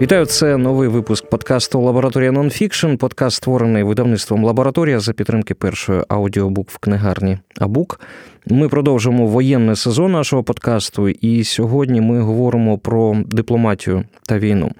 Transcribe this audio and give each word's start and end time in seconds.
Вітаю, 0.00 0.26
це 0.26 0.56
новий 0.56 0.88
випуск 0.88 1.26
подкасту 1.26 1.80
Лабораторія 1.80 2.32
Нонфікшн. 2.32 2.94
Подкаст 2.94 3.36
створений 3.36 3.82
видавництвом 3.82 4.44
Лабораторія 4.44 5.00
за 5.00 5.12
підтримки 5.12 5.54
першої 5.54 6.02
аудіобуккнигарні 6.08 7.38
Абук. 7.60 8.00
Ми 8.46 8.68
продовжуємо 8.68 9.26
воєнний 9.26 9.76
сезон 9.76 10.12
нашого 10.12 10.42
подкасту, 10.42 11.08
і 11.08 11.44
сьогодні 11.44 12.00
ми 12.00 12.20
говоримо 12.20 12.78
про 12.78 13.16
дипломатію 13.26 14.04
та 14.26 14.38
війну. 14.38 14.72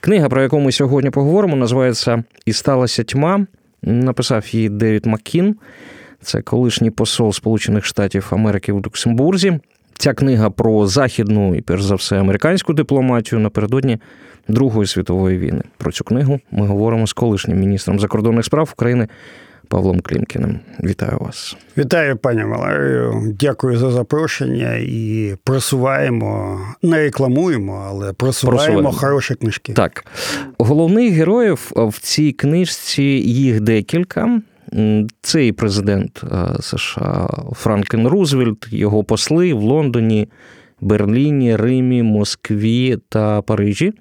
Книга, 0.00 0.28
про 0.28 0.42
яку 0.42 0.60
ми 0.60 0.72
сьогодні 0.72 1.10
поговоримо, 1.10 1.56
називається 1.56 2.24
І 2.46 2.52
сталася 2.52 3.04
тьма. 3.04 3.46
Написав 3.82 4.54
її 4.54 4.68
Девід 4.68 5.06
Маккін. 5.06 5.56
Це 6.22 6.42
колишній 6.42 6.90
посол 6.90 7.32
Сполучених 7.32 7.84
Штатів 7.84 8.26
Америки 8.30 8.72
в 8.72 8.76
Люксембурзі. 8.86 9.60
Ця 9.98 10.14
книга 10.14 10.50
про 10.50 10.86
західну 10.86 11.54
і, 11.54 11.60
перш 11.60 11.82
за 11.82 11.94
все, 11.94 12.20
американську 12.20 12.72
дипломатію 12.72 13.38
напередодні 13.40 13.98
Другої 14.48 14.86
світової 14.86 15.38
війни. 15.38 15.62
Про 15.76 15.92
цю 15.92 16.04
книгу 16.04 16.40
ми 16.50 16.66
говоримо 16.66 17.06
з 17.06 17.12
колишнім 17.12 17.58
міністром 17.58 18.00
закордонних 18.00 18.44
справ 18.44 18.70
України 18.72 19.08
Павлом 19.68 20.00
Клімкіним. 20.00 20.60
Вітаю 20.84 21.18
вас. 21.20 21.56
Вітаю, 21.78 22.16
пані 22.16 22.44
Валерію. 22.44 23.34
Дякую 23.40 23.76
за 23.76 23.90
запрошення 23.90 24.74
і 24.74 25.34
просуваємо, 25.44 26.60
не 26.82 26.98
рекламуємо, 26.98 27.84
але 27.88 28.12
просуваємо, 28.12 28.64
просуваємо. 28.64 28.92
хороші 28.92 29.34
книжки. 29.34 29.72
Так, 29.72 30.04
головних 30.58 31.12
героїв 31.12 31.72
в 31.76 31.98
цій 32.00 32.32
книжці 32.32 33.02
їх 33.02 33.60
декілька. 33.60 34.40
Це 35.22 35.46
і 35.46 35.52
президент 35.52 36.24
США 36.60 37.28
Франклін 37.52 38.08
Рузвельт, 38.08 38.66
його 38.70 39.04
посли 39.04 39.54
в 39.54 39.60
Лондоні, 39.60 40.28
Берліні, 40.80 41.56
Римі, 41.56 42.02
Москві 42.02 42.98
та 43.08 43.42
Парижі. 43.42 43.92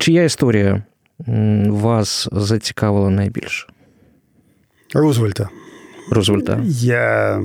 Чия 0.00 0.24
історія 0.24 0.82
вас 1.66 2.28
зацікавила 2.32 3.10
найбільше? 3.10 3.66
Рузвельта. 4.94 5.48
Рузвельта. 6.10 6.60
Я 6.64 7.40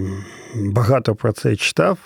багато 0.56 1.16
про 1.16 1.31
це 1.31 1.56
читав. 1.56 1.97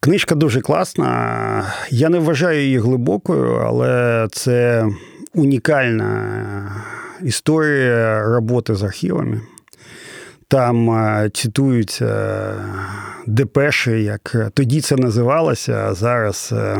Книжка 0.00 0.34
дуже 0.34 0.60
класна. 0.60 1.72
Я 1.90 2.08
не 2.08 2.18
вважаю 2.18 2.62
її 2.62 2.78
глибокою, 2.78 3.54
але 3.54 4.26
це 4.32 4.86
унікальна 5.34 6.84
історія 7.22 8.22
роботи 8.22 8.74
з 8.74 8.82
архівами. 8.82 9.40
Там 10.48 10.90
е, 10.90 11.30
цитуються 11.34 12.54
депеші, 13.26 13.90
як 13.90 14.50
тоді 14.54 14.80
це 14.80 14.96
називалося, 14.96 15.86
а 15.88 15.94
зараз 15.94 16.50
е, 16.52 16.78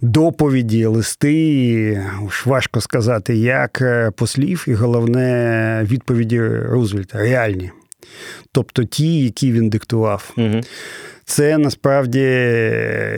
доповіді, 0.00 0.86
листи, 0.86 2.04
уж 2.26 2.46
важко 2.46 2.80
сказати, 2.80 3.36
як 3.36 3.82
е, 3.82 4.10
послів, 4.10 4.64
і 4.68 4.74
головне 4.74 5.80
відповіді 5.90 6.40
Рузвельта 6.46 7.18
реальні. 7.18 7.70
Тобто 8.52 8.84
ті, 8.84 9.24
які 9.24 9.52
він 9.52 9.70
диктував. 9.70 10.32
Угу. 10.36 10.60
Це 11.28 11.58
насправді 11.58 12.20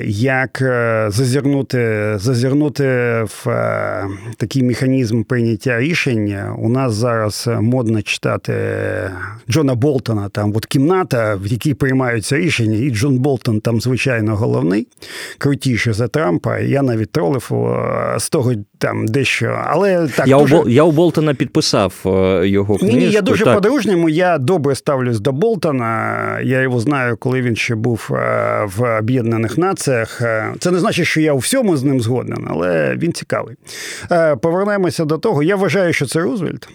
як 0.07 0.63
е, 0.63 1.07
зазирнути 1.11 2.13
зазирнути 2.19 2.85
в 3.25 3.49
е, 3.49 4.07
такий 4.37 4.63
механізм 4.63 5.23
прийняття 5.23 5.81
рішення. 5.81 6.55
У 6.59 6.69
нас 6.69 6.95
зараз 6.95 7.49
модно 7.61 8.03
читати 8.03 8.55
Джона 9.51 9.75
Болтона, 9.75 10.29
там 10.29 10.53
от 10.57 10.67
кімната, 10.67 11.35
в 11.35 11.47
якій 11.47 11.75
приймаються 11.75 12.37
рішення, 12.37 12.77
і 12.77 12.91
Джон 12.91 13.19
Болтон 13.19 13.61
там, 13.61 13.81
звичайно, 13.81 14.37
головний, 14.37 14.87
крутіше 15.39 15.93
за 15.93 16.09
Трампа. 16.09 16.59
Я 16.59 16.83
навіть 16.83 17.13
тролив 17.13 17.53
з 18.19 18.31
того 18.31 18.53
там 18.81 19.07
дещо. 19.07 19.59
Але 19.67 20.09
так 20.09 20.29
я 20.29 20.39
дуже... 20.39 20.57
у 20.57 20.69
я 20.69 20.83
у 20.83 20.93
Болтона 20.93 21.35
підписав 21.35 21.95
е, 22.07 22.49
його 22.49 22.77
книжку. 22.77 22.97
Ні, 22.97 23.11
я 23.11 23.21
дуже 23.21 23.45
по-дружньому. 23.45 24.09
Я 24.09 24.39
добре 24.39 24.75
ставлюсь 24.75 25.21
до 25.21 25.33
Болтона. 25.33 26.41
Я 26.41 26.61
його 26.61 26.81
знаю, 26.81 27.17
коли 27.17 27.43
він 27.43 27.57
ще 27.57 27.75
був 27.75 28.09
е, 28.11 28.69
в 28.77 28.99
Об'єднаних 28.99 29.59
Націях. 29.59 30.21
Е, 30.23 30.55
це 30.59 30.71
не 30.71 30.79
значить, 30.79 31.07
що 31.07 31.21
я 31.21 31.33
у 31.33 31.39
всьому 31.39 31.77
з 31.77 31.83
ним 31.83 32.01
згоден, 32.01 32.47
але 32.51 32.97
він 32.97 33.13
цікавий. 33.13 33.57
Повернемося 34.41 35.05
до 35.05 35.19
того. 35.19 35.43
Я 35.43 35.57
вважаю, 35.57 35.93
що 35.93 36.07
це 36.07 36.21
Рузвельт. 36.21 36.69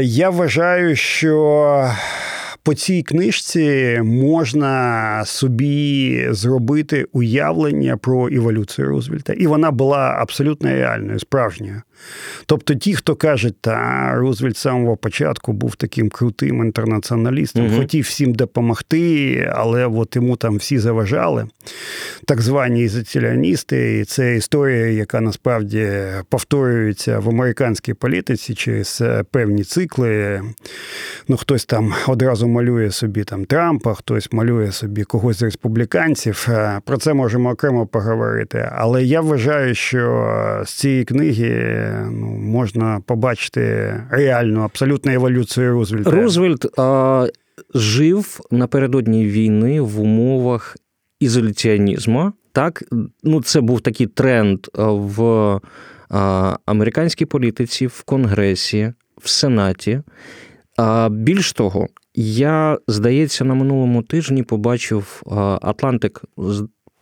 Я 0.00 0.30
вважаю, 0.30 0.96
що 0.96 1.90
по 2.68 2.74
цій 2.74 3.02
книжці 3.02 4.00
можна 4.04 5.22
собі 5.24 6.26
зробити 6.30 7.06
уявлення 7.12 7.96
про 7.96 8.28
еволюцію 8.28 8.88
Рузвельта, 8.88 9.32
і 9.32 9.46
вона 9.46 9.70
була 9.70 10.16
абсолютно 10.20 10.70
реальною, 10.70 11.18
справжньою. 11.18 11.82
Тобто, 12.46 12.74
ті, 12.74 12.94
хто 12.94 13.14
кажуть, 13.14 13.60
та 13.60 14.10
Рузвельт 14.14 14.56
з 14.56 14.60
самого 14.60 14.96
початку 14.96 15.52
був 15.52 15.76
таким 15.76 16.10
крутим 16.10 16.64
інтернаціоналістом, 16.64 17.66
угу. 17.66 17.76
хотів 17.76 18.04
всім 18.04 18.34
допомогти, 18.34 19.52
але 19.54 19.86
от 19.86 20.16
йому 20.16 20.36
там 20.36 20.56
всі 20.56 20.78
заважали, 20.78 21.46
так 22.26 22.40
звані 22.40 22.82
ізоляціоністи. 22.82 23.98
І 23.98 24.04
це 24.04 24.36
історія, 24.36 24.86
яка 24.86 25.20
насправді 25.20 25.92
повторюється 26.28 27.18
в 27.18 27.28
американській 27.28 27.94
політиці 27.94 28.54
через 28.54 29.02
певні 29.30 29.64
цикли. 29.64 30.40
Ну, 31.28 31.36
хтось 31.36 31.64
там 31.64 31.94
одразу 32.06 32.48
малює 32.48 32.90
собі 32.90 33.24
там 33.24 33.44
Трампа, 33.44 33.94
хтось 33.94 34.32
малює 34.32 34.72
собі 34.72 35.04
когось 35.04 35.38
з 35.38 35.42
республіканців. 35.42 36.48
Про 36.84 36.96
це 36.96 37.14
можемо 37.14 37.50
окремо 37.50 37.86
поговорити. 37.86 38.68
Але 38.72 39.04
я 39.04 39.20
вважаю, 39.20 39.74
що 39.74 40.62
з 40.66 40.72
цієї 40.72 41.04
книги 41.04 41.92
ну, 42.10 42.26
можна 42.26 43.00
побачити 43.06 43.94
реальну 44.10 44.60
абсолютну 44.60 45.12
еволюцію 45.12 45.72
Рузвельта. 45.72 46.10
Рузвельт 46.10 46.78
а, 46.78 47.26
жив 47.74 48.40
напередодні 48.50 49.26
війни 49.26 49.80
в 49.80 50.00
умовах 50.00 50.76
ізоляціонізму. 51.20 52.32
Так, 52.52 52.84
ну 53.22 53.42
це 53.42 53.60
був 53.60 53.80
такий 53.80 54.06
тренд 54.06 54.58
в 54.74 55.22
а, 56.10 56.56
американській 56.66 57.24
політиці, 57.26 57.86
в 57.86 58.02
Конгресі, 58.02 58.92
в 59.22 59.28
Сенаті. 59.28 60.02
Більш 61.10 61.52
того, 61.52 61.86
я, 62.14 62.78
здається, 62.88 63.44
на 63.44 63.54
минулому 63.54 64.02
тижні 64.02 64.42
побачив 64.42 65.22
Атлантик 65.62 66.22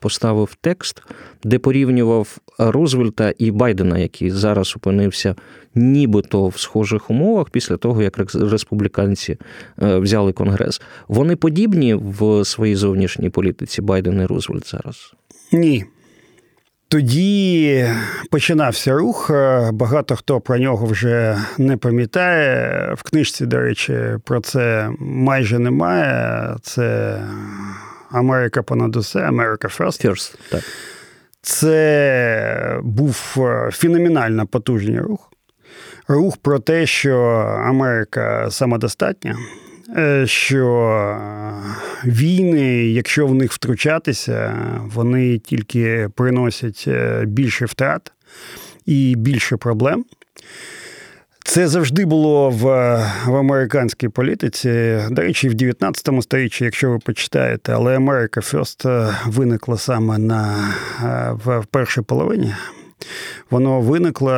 поставив 0.06 0.56
текст, 0.60 1.02
де 1.44 1.58
порівнював 1.58 2.38
Рузвельта 2.58 3.32
і 3.38 3.50
Байдена, 3.50 3.98
який 3.98 4.30
зараз 4.30 4.74
опинився 4.76 5.34
нібито 5.74 6.48
в 6.48 6.58
схожих 6.58 7.10
умовах 7.10 7.50
після 7.50 7.76
того, 7.76 8.02
як 8.02 8.18
республіканці 8.34 9.36
е, 9.82 9.98
взяли 9.98 10.32
конгрес. 10.32 10.82
Вони 11.08 11.36
подібні 11.36 11.94
в 11.94 12.44
своїй 12.44 12.76
зовнішній 12.76 13.30
політиці 13.30 13.82
Байден 13.82 14.20
і 14.20 14.26
Рузвельт 14.26 14.70
зараз? 14.70 15.12
Ні. 15.52 15.84
Тоді 16.88 17.86
починався 18.30 18.92
рух. 18.92 19.30
Багато 19.72 20.16
хто 20.16 20.40
про 20.40 20.58
нього 20.58 20.86
вже 20.86 21.38
не 21.58 21.76
пам'ятає. 21.76 22.94
В 22.94 23.02
книжці, 23.02 23.46
до 23.46 23.60
речі, 23.60 23.98
про 24.24 24.40
це 24.40 24.90
майже 24.98 25.58
немає. 25.58 26.56
Це 26.62 27.18
Америка 28.16 28.62
понад 28.62 28.97
усе, 28.97 29.21
America 29.20 29.68
First. 29.68 30.07
First, 30.07 30.34
так. 30.51 30.63
Це 31.42 32.80
був 32.83 33.34
е, 33.39 33.71
феноменально 33.72 34.47
потужний 34.47 35.01
рух. 35.01 35.33
Рух 36.09 36.36
про 36.36 36.59
те, 36.59 36.86
що 36.86 37.18
Америка 37.65 38.51
самодостатня, 38.51 39.36
е, 39.97 40.27
що 40.27 41.21
війни, 42.04 42.86
якщо 42.86 43.27
в 43.27 43.34
них 43.34 43.53
втручатися, 43.53 44.54
вони 44.95 45.39
тільки 45.39 46.09
приносять 46.15 46.84
е, 46.89 47.24
більше 47.27 47.66
втрат 47.66 48.12
і 48.86 49.15
більше 49.16 49.57
проблем. 49.57 50.04
Це 51.47 51.69
завжди 51.69 52.04
було 52.04 52.51
в 52.51 52.63
в 53.27 53.37
американській 53.37 54.09
політиці. 54.09 54.98
До 55.10 55.22
речі, 55.22 55.48
в 55.48 55.54
19 55.54 56.22
сторіччі, 56.22 56.65
якщо 56.65 56.91
ви 56.91 56.98
почитаєте, 56.98 57.72
але 57.72 57.97
Америка 57.97 58.41
Фест 58.41 58.84
виникла 59.27 59.78
саме 59.78 60.19
на 60.19 60.54
в, 61.45 61.59
в 61.59 61.66
першій 61.66 62.01
половині. 62.01 62.54
Воно 63.51 63.81
виникло, 63.81 64.33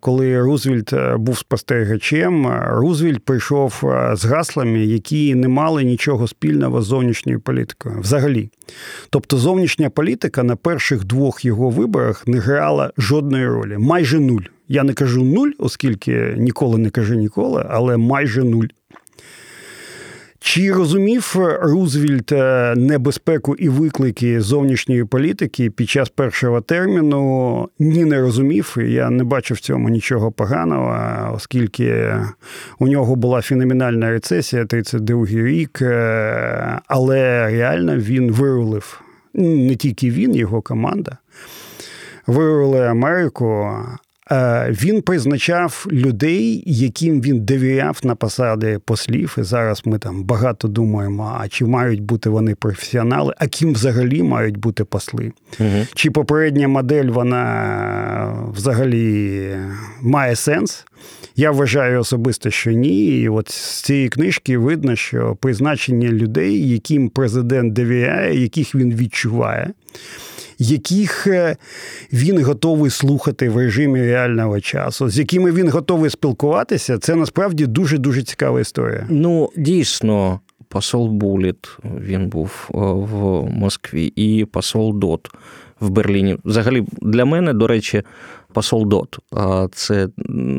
коли 0.00 0.40
Рузвельт 0.40 0.94
був 1.16 1.38
спостерігачем. 1.38 2.52
Рузвельт 2.66 3.24
прийшов 3.24 3.84
з 4.12 4.24
гаслами, 4.24 4.78
які 4.78 5.34
не 5.34 5.48
мали 5.48 5.84
нічого 5.84 6.28
спільного 6.28 6.82
з 6.82 6.86
зовнішньою 6.86 7.40
політикою. 7.40 8.00
Взагалі. 8.00 8.50
Тобто, 9.10 9.36
зовнішня 9.36 9.90
політика 9.90 10.42
на 10.42 10.56
перших 10.56 11.04
двох 11.04 11.44
його 11.44 11.70
виборах 11.70 12.26
не 12.26 12.38
грала 12.38 12.92
жодної 12.98 13.46
ролі, 13.46 13.78
майже 13.78 14.20
нуль. 14.20 14.42
Я 14.68 14.82
не 14.82 14.94
кажу 14.94 15.24
нуль, 15.24 15.50
оскільки 15.58 16.34
ніколи 16.38 16.78
не 16.78 16.90
кажу 16.90 17.14
ніколи, 17.14 17.66
але 17.70 17.96
майже 17.96 18.44
нуль. 18.44 18.66
Чи 20.44 20.72
розумів 20.72 21.36
Рузвельт 21.62 22.32
е, 22.32 22.74
небезпеку 22.76 23.54
і 23.54 23.68
виклики 23.68 24.40
зовнішньої 24.40 25.04
політики 25.04 25.70
під 25.70 25.90
час 25.90 26.08
першого 26.08 26.60
терміну? 26.60 27.68
Ні, 27.78 28.04
не 28.04 28.20
розумів. 28.20 28.76
Я 28.80 29.10
не 29.10 29.24
бачив 29.24 29.56
в 29.56 29.60
цьому 29.60 29.88
нічого 29.88 30.32
поганого, 30.32 31.34
оскільки 31.34 32.14
у 32.78 32.88
нього 32.88 33.16
була 33.16 33.40
феноменальна 33.40 34.10
рецесія, 34.10 34.64
32-й 34.64 35.42
рік, 35.42 35.82
е, 35.82 36.80
але 36.86 37.46
реально 37.50 37.96
він 37.96 38.32
вирулив 38.32 39.00
не 39.34 39.76
тільки 39.76 40.10
він, 40.10 40.34
його 40.34 40.62
команда. 40.62 41.16
Вирулили 42.26 42.86
Америку, 42.86 43.70
Е, 43.72 43.98
він 44.68 45.02
призначав 45.02 45.86
людей, 45.92 46.62
яким 46.66 47.20
він 47.20 47.40
довіряв 47.44 48.00
на 48.02 48.14
посади 48.14 48.78
послів. 48.84 49.36
І 49.38 49.42
зараз 49.42 49.82
ми 49.84 49.98
там 49.98 50.24
багато 50.24 50.68
думаємо, 50.68 51.36
а 51.40 51.48
чи 51.48 51.64
мають 51.64 52.02
бути 52.02 52.30
вони 52.30 52.54
професіонали, 52.54 53.34
а 53.38 53.46
ким 53.46 53.72
взагалі 53.72 54.22
мають 54.22 54.56
бути 54.56 54.84
посли? 54.84 55.32
Угу. 55.60 55.86
Чи 55.94 56.10
попередня 56.10 56.68
модель 56.68 57.08
вона 57.08 58.48
взагалі 58.54 59.56
має 60.02 60.36
сенс? 60.36 60.84
Я 61.36 61.50
вважаю 61.50 62.00
особисто, 62.00 62.50
що 62.50 62.70
ні. 62.70 63.20
І 63.20 63.28
от 63.28 63.50
з 63.50 63.82
цієї 63.82 64.08
книжки 64.08 64.58
видно, 64.58 64.96
що 64.96 65.36
призначення 65.40 66.08
людей, 66.08 66.68
яким 66.68 67.08
президент 67.08 67.72
довіряє, 67.72 68.40
яких 68.40 68.74
він 68.74 68.94
відчуває 68.94 69.72
яких 70.58 71.26
е, 71.26 71.56
він 72.12 72.44
готовий 72.44 72.90
слухати 72.90 73.48
в 73.48 73.56
режимі 73.56 74.00
реального 74.00 74.60
часу, 74.60 75.08
з 75.08 75.18
якими 75.18 75.52
він 75.52 75.70
готовий 75.70 76.10
спілкуватися, 76.10 76.98
це 76.98 77.14
насправді 77.14 77.66
дуже 77.66 77.98
дуже 77.98 78.22
цікава 78.22 78.60
історія. 78.60 79.06
Ну 79.08 79.50
дійсно. 79.56 80.40
Посол 80.68 81.08
Буліт 81.08 81.78
він 82.00 82.28
був 82.28 82.68
е, 82.70 82.76
в 82.78 83.46
Москві, 83.50 84.06
і 84.06 84.44
посол 84.44 84.98
Дот 84.98 85.28
в 85.80 85.90
Берліні. 85.90 86.36
Взагалі, 86.44 86.84
для 87.02 87.24
мене, 87.24 87.52
до 87.52 87.66
речі, 87.66 88.02
посол 88.52 88.88
Дот 88.88 89.18
це 89.72 90.08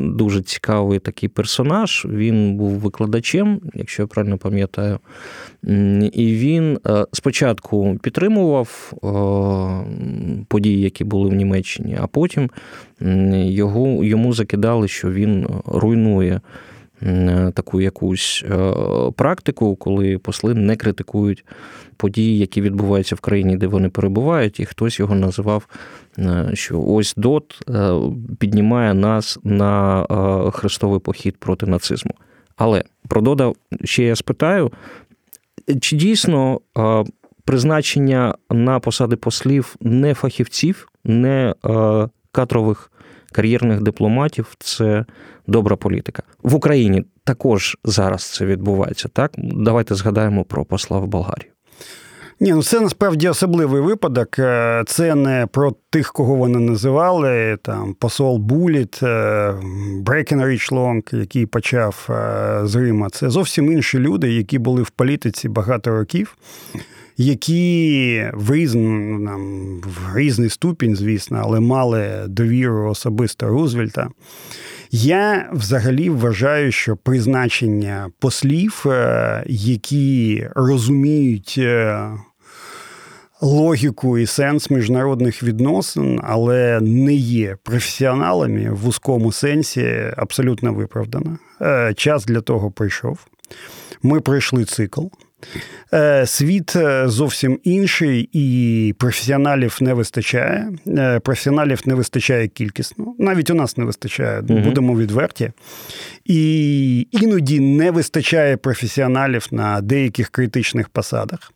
дуже 0.05 0.41
цікавий 0.41 0.99
такий 0.99 1.29
персонаж. 1.29 2.05
Він 2.09 2.55
був 2.55 2.71
викладачем, 2.71 3.61
якщо 3.73 4.03
я 4.03 4.07
правильно 4.07 4.37
пам'ятаю. 4.37 4.99
І 6.13 6.35
він 6.35 6.79
е, 6.87 7.05
спочатку 7.11 7.99
підтримував 8.01 8.93
е, 8.93 10.45
події, 10.47 10.81
які 10.81 11.03
були 11.03 11.29
в 11.29 11.33
Німеччині, 11.33 11.97
а 12.01 12.07
потім 12.07 12.49
його, 13.31 14.03
йому 14.03 14.33
закидали, 14.33 14.87
що 14.87 15.11
він 15.11 15.47
руйнує. 15.65 16.41
Е, 17.05 17.51
таку 17.55 17.81
якусь 17.81 18.45
практику, 19.15 19.75
коли 19.75 20.17
посли 20.17 20.53
не 20.53 20.75
критикують 20.75 21.45
події, 22.03 22.37
які 22.37 22.61
відбуваються 22.61 23.15
в 23.15 23.19
країні, 23.19 23.57
де 23.57 23.67
вони 23.67 23.89
перебувають, 23.89 24.59
і 24.59 24.65
хтось 24.65 24.99
його 24.99 25.15
називав, 25.15 25.67
що 26.53 26.81
ось 26.81 27.13
Дот 27.17 27.61
піднімає 28.39 28.93
нас 28.93 29.39
на 29.43 30.05
хрестовий 30.53 30.99
похід 30.99 31.37
проти 31.37 31.65
нацизму. 31.65 32.11
Але 32.55 32.83
про 33.07 33.21
Дода 33.21 33.53
ще 33.83 34.03
я 34.03 34.15
спитаю, 34.15 34.71
чи 35.81 35.95
дійсно 35.95 36.59
призначення 37.45 38.35
на 38.51 38.79
посади 38.79 39.15
послів 39.15 39.75
не 39.81 40.13
фахівців, 40.13 40.87
не 41.03 41.55
кадрових 42.31 42.91
кар'єрних 43.31 43.81
дипломатів 43.81 44.55
це 44.59 45.05
добра 45.47 45.75
політика 45.75 46.23
в 46.41 46.55
Україні? 46.55 47.03
Також 47.23 47.77
зараз 47.83 48.31
це 48.31 48.45
відбувається. 48.45 49.09
Так, 49.13 49.31
давайте 49.37 49.95
згадаємо 49.95 50.43
про 50.43 50.65
посла 50.65 50.99
в 50.99 51.07
Болгарію. 51.07 51.52
Ні, 52.43 52.53
ну 52.53 52.63
це 52.63 52.79
насправді 52.79 53.27
особливий 53.27 53.81
випадок. 53.81 54.39
Е, 54.39 54.83
це 54.87 55.15
не 55.15 55.47
про 55.51 55.75
тих, 55.89 56.13
кого 56.13 56.35
вони 56.35 56.59
називали. 56.59 57.57
Там 57.61 57.93
посол 57.93 58.37
Буліт, 58.37 58.99
Брекенріч 59.99 60.71
Лонг, 60.71 61.03
який 61.11 61.45
почав 61.45 62.07
е, 62.09 62.61
з 62.63 62.75
Рима. 62.75 63.09
Це 63.09 63.29
зовсім 63.29 63.71
інші 63.71 63.99
люди, 63.99 64.33
які 64.33 64.59
були 64.59 64.81
в 64.81 64.89
політиці 64.89 65.49
багато 65.49 65.91
років. 65.91 66.37
Які 67.17 68.25
в 68.33 68.53
різну, 68.53 69.27
в 69.83 70.17
різний 70.17 70.49
ступінь, 70.49 70.95
звісно, 70.95 71.41
але 71.43 71.59
мали 71.59 72.09
довіру 72.27 72.89
особисто 72.89 73.47
Рузвельта. 73.47 74.09
Я 74.91 75.49
взагалі 75.53 76.09
вважаю, 76.09 76.71
що 76.71 76.95
призначення 76.95 78.09
послів, 78.19 78.83
е, 78.85 79.43
які 79.47 80.47
розуміють 80.55 81.59
логіку 83.43 84.17
і 84.17 84.25
сенс 84.25 84.69
міжнародних 84.69 85.43
відносин, 85.43 86.19
але 86.23 86.79
не 86.81 87.13
є 87.13 87.57
професіоналами 87.63 88.69
в 88.69 88.77
вузькому 88.77 89.31
сенсі, 89.31 90.11
абсолютно 90.17 90.73
виправдано. 90.73 91.37
Е, 91.61 91.93
час 91.93 92.25
для 92.25 92.41
того 92.41 92.71
прийшов. 92.71 93.19
Ми 94.03 94.21
пройшли 94.21 94.65
цикл. 94.65 95.05
Е, 95.93 96.25
світ 96.25 96.75
е, 96.75 97.07
зовсім 97.07 97.59
інший, 97.63 98.29
і 98.33 98.95
професіоналів 98.99 99.77
не 99.81 99.93
вистачає. 99.93 100.71
Професіоналів 101.23 101.81
не 101.85 101.95
вистачає 101.95 102.47
кількісно. 102.47 103.15
Навіть 103.19 103.49
у 103.49 103.53
нас 103.53 103.77
не 103.77 103.85
вистачає, 103.85 104.43
угу. 104.49 104.59
будемо 104.59 104.97
відверті. 104.97 105.51
І 106.25 107.07
іноді 107.11 107.59
не 107.59 107.91
вистачає 107.91 108.57
професіоналів 108.57 109.47
на 109.51 109.81
деяких 109.81 110.29
критичних 110.29 110.89
посадах. 110.89 111.51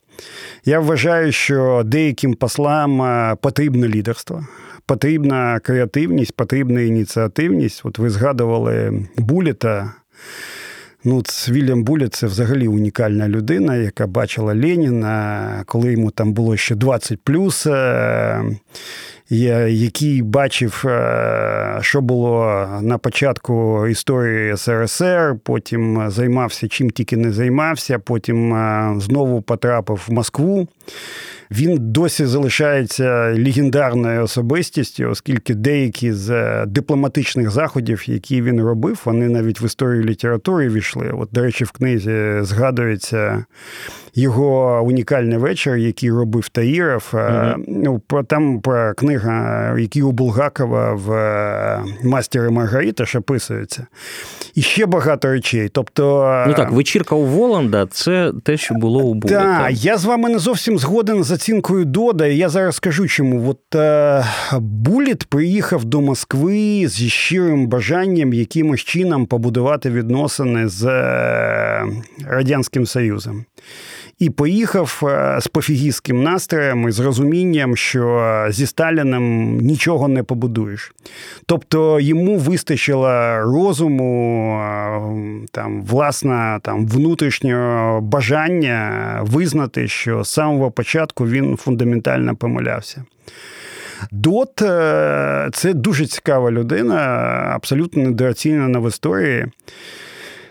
Я 0.64 0.80
вважаю, 0.80 1.32
що 1.32 1.82
деяким 1.84 2.34
послам 2.34 3.36
потрібне 3.42 3.88
лідерство. 3.88 4.46
Потрібна 4.86 5.60
креативність, 5.60 6.36
потрібна 6.36 6.80
ініціативність. 6.80 7.80
От 7.84 7.98
ви 7.98 8.10
згадували 8.10 9.02
Буліта. 9.16 9.92
Ну, 11.04 11.22
Вільям 11.48 11.84
Буля 11.84 12.08
це 12.08 12.26
взагалі 12.26 12.68
унікальна 12.68 13.28
людина, 13.28 13.76
яка 13.76 14.06
бачила 14.06 14.54
Леніна, 14.54 15.62
коли 15.66 15.92
йому 15.92 16.10
там 16.10 16.32
було 16.32 16.56
ще 16.56 16.74
20 16.74 17.18
плюс, 17.24 17.66
е, 17.66 18.44
який 19.30 20.22
бачив, 20.22 20.82
е, 20.86 21.78
що 21.80 22.00
було 22.00 22.66
на 22.82 22.98
початку 22.98 23.86
історії 23.86 24.56
СРСР, 24.56 25.36
потім 25.42 26.10
займався 26.10 26.68
чим 26.68 26.90
тільки 26.90 27.16
не 27.16 27.32
займався, 27.32 27.98
потім 27.98 28.54
е, 28.54 28.94
знову 29.00 29.42
потрапив 29.42 30.04
в 30.08 30.12
Москву. 30.12 30.68
Він 31.50 31.76
досі 31.80 32.26
залишається 32.26 33.34
легендарною 33.38 34.22
особистістю, 34.22 35.08
оскільки 35.10 35.54
деякі 35.54 36.12
з 36.12 36.30
е, 36.30 36.64
дипломатичних 36.66 37.50
заходів, 37.50 38.08
які 38.08 38.42
він 38.42 38.62
робив, 38.62 39.02
вони 39.04 39.28
навіть 39.28 39.62
в 39.62 39.64
історію 39.64 40.04
літератури 40.04 40.68
війшли. 40.68 41.10
От, 41.18 41.28
до 41.32 41.42
речі, 41.42 41.64
в 41.64 41.70
книзі 41.70 42.32
згадується 42.40 43.44
його 44.14 44.82
унікальний 44.82 45.38
вечір, 45.38 45.76
який 45.76 46.10
робив 46.10 46.48
Таїров. 46.48 47.08
Mm-hmm. 47.12 47.64
Ну, 47.68 48.02
Там 48.26 48.60
про 48.60 48.94
книга, 48.94 49.74
які 49.78 50.02
у 50.02 50.12
Булгакова 50.12 50.94
в 50.94 51.12
е, 51.12 51.84
Мастері 52.04 52.48
Маргарита 52.48 53.06
що 53.06 53.18
описується. 53.18 53.86
І 54.54 54.62
ще 54.62 54.86
багато 54.86 55.28
речей. 55.28 55.68
Тобто, 55.68 56.04
ну 56.48 56.54
так, 56.54 56.70
вечірка 56.70 57.14
у 57.14 57.24
Воланда 57.24 57.86
це 57.90 58.32
те, 58.42 58.56
що 58.56 58.74
було 58.74 59.02
у 59.02 59.14
Булі. 59.14 59.32
Так, 59.32 59.72
я 59.72 59.98
з 59.98 60.04
вами 60.04 60.28
не 60.28 60.38
зовсім 60.38 60.78
згоден 60.78 61.24
з 61.24 61.37
оцінкою 61.38 61.84
Дода, 61.84 62.26
і 62.26 62.36
я 62.36 62.48
зараз 62.48 62.76
скажу 62.76 63.08
чому. 63.08 63.50
От 63.50 63.74
е, 63.74 64.24
Буліт 64.60 65.24
приїхав 65.24 65.84
до 65.84 66.00
Москви 66.00 66.88
зі 66.88 67.08
щирим 67.08 67.66
бажанням 67.66 68.32
якимось 68.32 68.80
чином 68.80 69.26
побудувати 69.26 69.90
відносини 69.90 70.68
з 70.68 70.84
е, 70.84 71.86
Радянським 72.26 72.86
Союзом 72.86 73.44
і 74.18 74.30
поїхав 74.30 75.02
е, 75.02 75.38
з 75.40 75.48
пофігістським 75.48 76.22
настроєм 76.22 76.88
і 76.88 76.90
з 76.90 77.00
розумінням, 77.00 77.76
що 77.76 78.46
зі 78.50 78.66
Сталіним 78.66 79.56
нічого 79.56 80.08
не 80.08 80.22
побудуєш. 80.22 80.92
Тобто 81.46 82.00
йому 82.00 82.36
вистачило 82.38 83.38
розуму, 83.40 84.52
е, 84.60 85.46
там, 85.52 85.82
власне, 85.82 86.58
там, 86.62 86.86
внутрішнього 86.86 88.00
бажання 88.00 89.18
визнати, 89.22 89.88
що 89.88 90.24
з 90.24 90.28
самого 90.32 90.70
початку 90.70 91.26
він 91.26 91.56
фундаментально 91.56 92.36
помилявся. 92.36 93.04
Дот 94.10 94.62
е, 94.62 95.48
це 95.52 95.74
дуже 95.74 96.06
цікава 96.06 96.50
людина, 96.50 96.96
абсолютно 97.54 98.02
недооцінена 98.02 98.78
в 98.78 98.88
історії. 98.88 99.46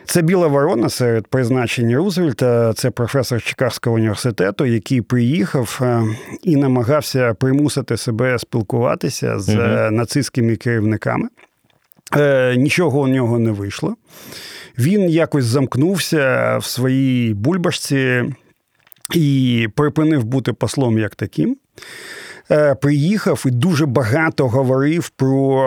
Це 0.08 0.22
біла 0.22 0.48
ворона 0.48 0.90
серед 0.90 1.28
призначень 1.28 1.96
Рузвельта. 1.96 2.74
Це 2.74 2.92
професор 2.92 3.42
Чикагського 3.42 3.96
університету, 3.96 4.66
який 4.66 5.02
приїхав 5.02 5.80
е, 5.82 6.04
і 6.44 6.56
намагався 6.56 7.34
примусити 7.34 7.98
себе 7.98 8.40
спілкуватися 8.40 9.40
з 9.40 9.50
угу. 9.50 9.92
нацистськими 9.92 10.56
керівниками. 10.56 11.30
Е, 12.18 12.56
Нічого 12.58 13.00
у 13.00 13.08
нього 13.08 13.40
не 13.40 13.52
вийшло. 13.52 13.96
Він 14.80 15.10
якось 15.10 15.46
замкнувся 15.46 16.58
в 16.58 16.66
своїй 16.66 17.34
бульбашці 17.34 18.24
і 19.14 19.68
припинив 19.76 20.24
бути 20.24 20.54
послом 20.54 21.00
як 21.00 21.16
таким. 21.16 21.58
Приїхав 22.82 23.44
і 23.48 23.52
дуже 23.52 23.86
багато 23.86 24.48
говорив 24.48 25.10
про 25.10 25.64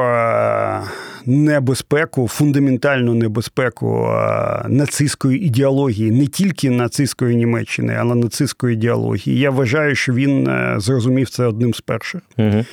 небезпеку, 1.27 2.29
фундаментальну 2.29 3.15
небезпеку 3.15 4.07
е, 4.07 4.65
нацистської 4.69 5.47
ідеології, 5.47 6.11
не 6.11 6.27
тільки 6.27 6.71
нацистської 6.71 7.37
Німеччини, 7.37 7.97
але 8.01 8.15
нацистської 8.15 8.75
ідеології. 8.75 9.39
Я 9.39 9.51
вважаю, 9.51 9.95
що 9.95 10.13
він 10.13 10.51
зрозумів 10.77 11.31
це 11.31 11.45
одним 11.45 11.75
з 11.75 11.81
перших. 11.81 12.21
Угу. 12.39 12.65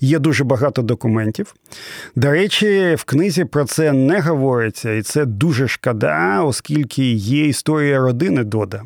Є 0.00 0.18
дуже 0.18 0.44
багато 0.44 0.82
документів. 0.82 1.54
До 2.16 2.30
речі, 2.30 2.94
в 2.98 3.04
книзі 3.04 3.44
про 3.44 3.64
це 3.64 3.92
не 3.92 4.20
говориться, 4.20 4.92
і 4.92 5.02
це 5.02 5.24
дуже 5.24 5.68
шкода, 5.68 6.42
оскільки 6.42 7.12
є 7.12 7.46
історія 7.46 7.98
родини 7.98 8.44
Дода. 8.44 8.82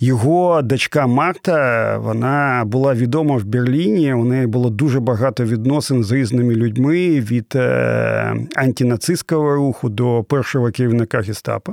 Його 0.00 0.62
дочка 0.62 1.06
Марта 1.06 1.98
вона 1.98 2.62
була 2.66 2.94
відома 2.94 3.36
в 3.36 3.44
Берліні. 3.44 4.12
У 4.12 4.24
неї 4.24 4.46
було 4.46 4.70
дуже 4.70 5.00
багато 5.00 5.44
відносин 5.44 6.04
з 6.04 6.12
різними 6.12 6.54
людьми 6.54 7.20
від 7.20 7.52
е, 7.54 8.36
антинацистського 8.56 9.54
руху 9.54 9.88
до 9.88 10.24
першого 10.28 10.70
керівника 10.70 11.20
гестапо. 11.20 11.72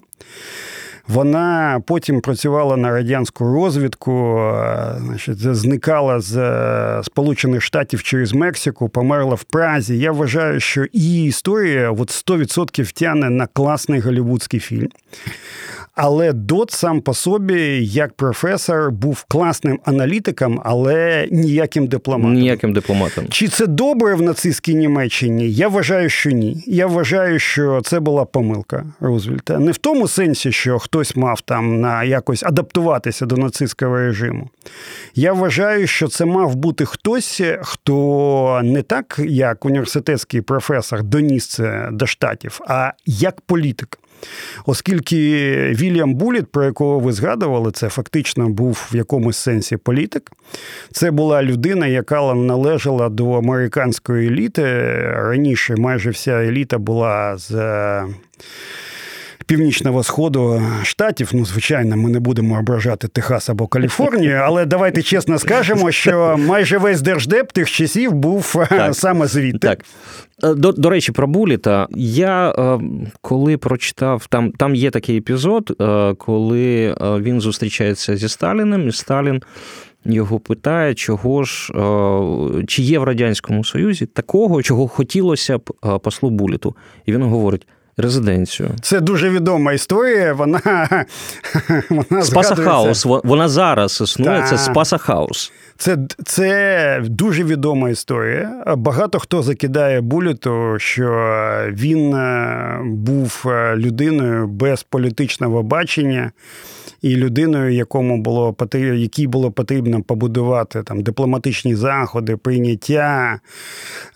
Вона 1.08 1.82
потім 1.88 2.22
працювала 2.22 2.78
на 2.78 2.92
радянську 2.92 3.54
розвідку, 3.54 4.40
е, 4.40 4.96
значить, 5.00 5.56
зникала 5.56 6.20
з 6.20 6.38
е, 6.38 7.04
Сполучених 7.04 7.62
Штатів 7.62 8.04
через 8.04 8.34
Мексику, 8.34 8.90
померла 8.90 9.36
в 9.36 9.44
Празі. 9.44 9.98
Я 9.98 10.12
вважаю, 10.12 10.60
що 10.60 10.86
її 10.94 11.28
історія 11.28 11.92
от 11.92 12.10
100% 12.10 13.00
тяне 13.00 13.30
на 13.30 13.48
класний 13.48 14.00
голівудський 14.00 14.60
фільм. 14.60 14.90
Але 15.96 16.34
Дот 16.34 16.72
сам 16.72 17.02
по 17.02 17.14
собі, 17.14 17.86
як 17.86 18.14
професор, 18.14 18.92
був 18.92 19.24
класним 19.24 19.80
аналітиком, 19.86 20.62
але 20.66 21.28
ніяким 21.32 21.88
дипломатом. 21.88 22.34
Ніяким 22.34 22.74
дипломатом. 22.74 23.26
Чи 23.30 23.48
це 23.48 23.68
добре 23.68 24.16
в 24.16 24.22
нацистській 24.22 24.76
Німеччині? 24.76 25.52
Я 25.52 25.68
вважаю, 25.68 26.10
що 26.10 26.32
ні. 26.32 26.64
Я 26.68 26.88
вважаю, 26.88 27.40
що 27.40 27.82
це 27.84 28.00
була 28.00 28.26
помилка 28.26 28.86
Рузвельта. 29.00 29.60
Не 29.60 29.72
в 29.72 29.78
тому 29.78 30.08
сенсі, 30.08 30.52
що 30.52 30.80
хтось 30.80 31.16
мав 31.16 31.42
там 31.42 31.82
на 31.82 32.04
якось 32.04 32.44
адаптуватися 32.44 33.26
до 33.26 33.38
нацистського 33.38 33.98
режиму. 33.98 34.50
Я 35.16 35.34
вважаю, 35.34 35.88
що 35.88 36.08
це 36.08 36.26
мав 36.26 36.56
бути 36.56 36.86
хтось, 36.86 37.42
хто 37.62 38.62
не 38.64 38.82
так, 38.82 39.20
як 39.26 39.66
університетський 39.66 40.42
професор, 40.42 41.04
доніс 41.04 41.48
це 41.48 41.90
до 41.92 42.08
штатів, 42.08 42.60
а 42.68 42.92
як 43.06 43.42
політик. 43.42 44.00
Оскільки 44.66 45.18
Вільям 45.80 46.14
Буліт, 46.14 46.52
про 46.52 46.64
якого 46.66 47.00
ви 47.00 47.14
згадували, 47.14 47.72
це 47.72 47.90
фактично 47.90 48.50
був 48.50 48.90
в 48.92 48.96
якомусь 48.96 49.38
сенсі 49.38 49.78
політик. 49.78 50.32
Це 50.92 51.12
була 51.12 51.44
людина, 51.44 51.88
яка 51.88 52.34
належала 52.34 53.10
до 53.10 53.32
американської 53.32 54.28
еліти. 54.28 54.64
Раніше 55.16 55.76
майже 55.76 56.10
вся 56.10 56.32
еліта 56.32 56.78
була 56.78 57.38
з 57.38 57.52
північного 59.46 60.04
сходу 60.04 60.62
штатів. 60.84 61.30
Ну, 61.34 61.46
звичайно, 61.46 61.98
ми 61.98 62.10
не 62.10 62.20
будемо 62.20 62.60
ображати 62.60 63.08
Техас 63.08 63.50
або 63.50 63.68
Каліфорнію, 63.68 64.36
але 64.36 64.66
давайте 64.66 65.02
чесно 65.02 65.40
скажемо, 65.40 65.92
що 65.92 66.36
майже 66.38 66.78
весь 66.78 67.02
держдеп 67.02 67.52
тих 67.52 67.72
часів 67.72 68.12
був 68.12 68.56
е, 68.56 68.66
так. 68.70 68.96
саме 68.96 69.28
звідти. 69.28 69.68
Так. 69.68 69.86
Е, 70.44 70.54
до 70.54 70.72
до 70.72 70.90
речі, 70.90 71.12
про 71.12 71.28
Буліта. 71.28 71.88
Я 71.96 72.52
е, 72.52 72.80
коли 73.22 73.58
прочитав, 73.58 74.28
там 74.28 74.52
там 74.52 74.76
є 74.76 74.92
такий 74.92 75.18
епізод, 75.18 75.84
коли 76.18 76.96
він 77.02 77.42
зустрічається 77.42 78.18
зі 78.18 78.30
Сталіним, 78.30 78.88
і 78.88 78.92
Сталін 78.92 79.42
його 80.06 80.40
питає, 80.40 80.94
чого 80.94 81.44
ж 81.44 81.74
чи 82.68 82.82
є 82.82 83.00
в 83.00 83.04
Радянському 83.04 83.64
Союзі 83.64 84.06
такого, 84.06 84.62
чого 84.62 84.88
хотілося 84.88 85.58
б 85.58 85.74
послу 86.04 86.30
Буліту. 86.30 86.76
І 87.06 87.14
він 87.14 87.24
говорить 87.24 87.68
резиденцію. 87.98 88.70
Це 88.82 89.00
дуже 89.00 89.30
відома 89.30 89.74
історія. 89.74 90.34
Вона 90.34 90.60
вона 91.90 92.24
Спаса 92.24 92.56
Хаус. 92.56 93.06
Вона 93.06 93.50
зараз 93.50 94.02
існує. 94.02 94.40
Та. 94.40 94.48
Це 94.48 94.58
Спаса 94.58 94.98
Хаус. 94.98 95.52
Це 95.78 95.98
це 96.26 97.02
дуже 97.06 97.44
відома 97.44 97.90
історія. 97.90 98.64
Багато 98.78 99.20
хто 99.20 99.44
закидає 99.44 100.02
буліту, 100.02 100.76
що 100.80 101.10
він 101.70 102.14
е, 102.14 102.80
був 102.84 103.44
е, 103.46 103.76
людиною 103.76 104.48
без 104.48 104.84
політичного 104.84 105.64
бачення 105.64 106.32
і 107.04 107.16
людиною, 107.16 107.74
якому 107.74 108.18
було 108.18 108.56
якій 108.74 109.28
було 109.28 109.52
потрібно 109.52 110.02
побудувати 110.02 110.84
там 110.84 111.04
дипломатичні 111.04 111.76
заходи, 111.76 112.38
прийняття. 112.38 113.40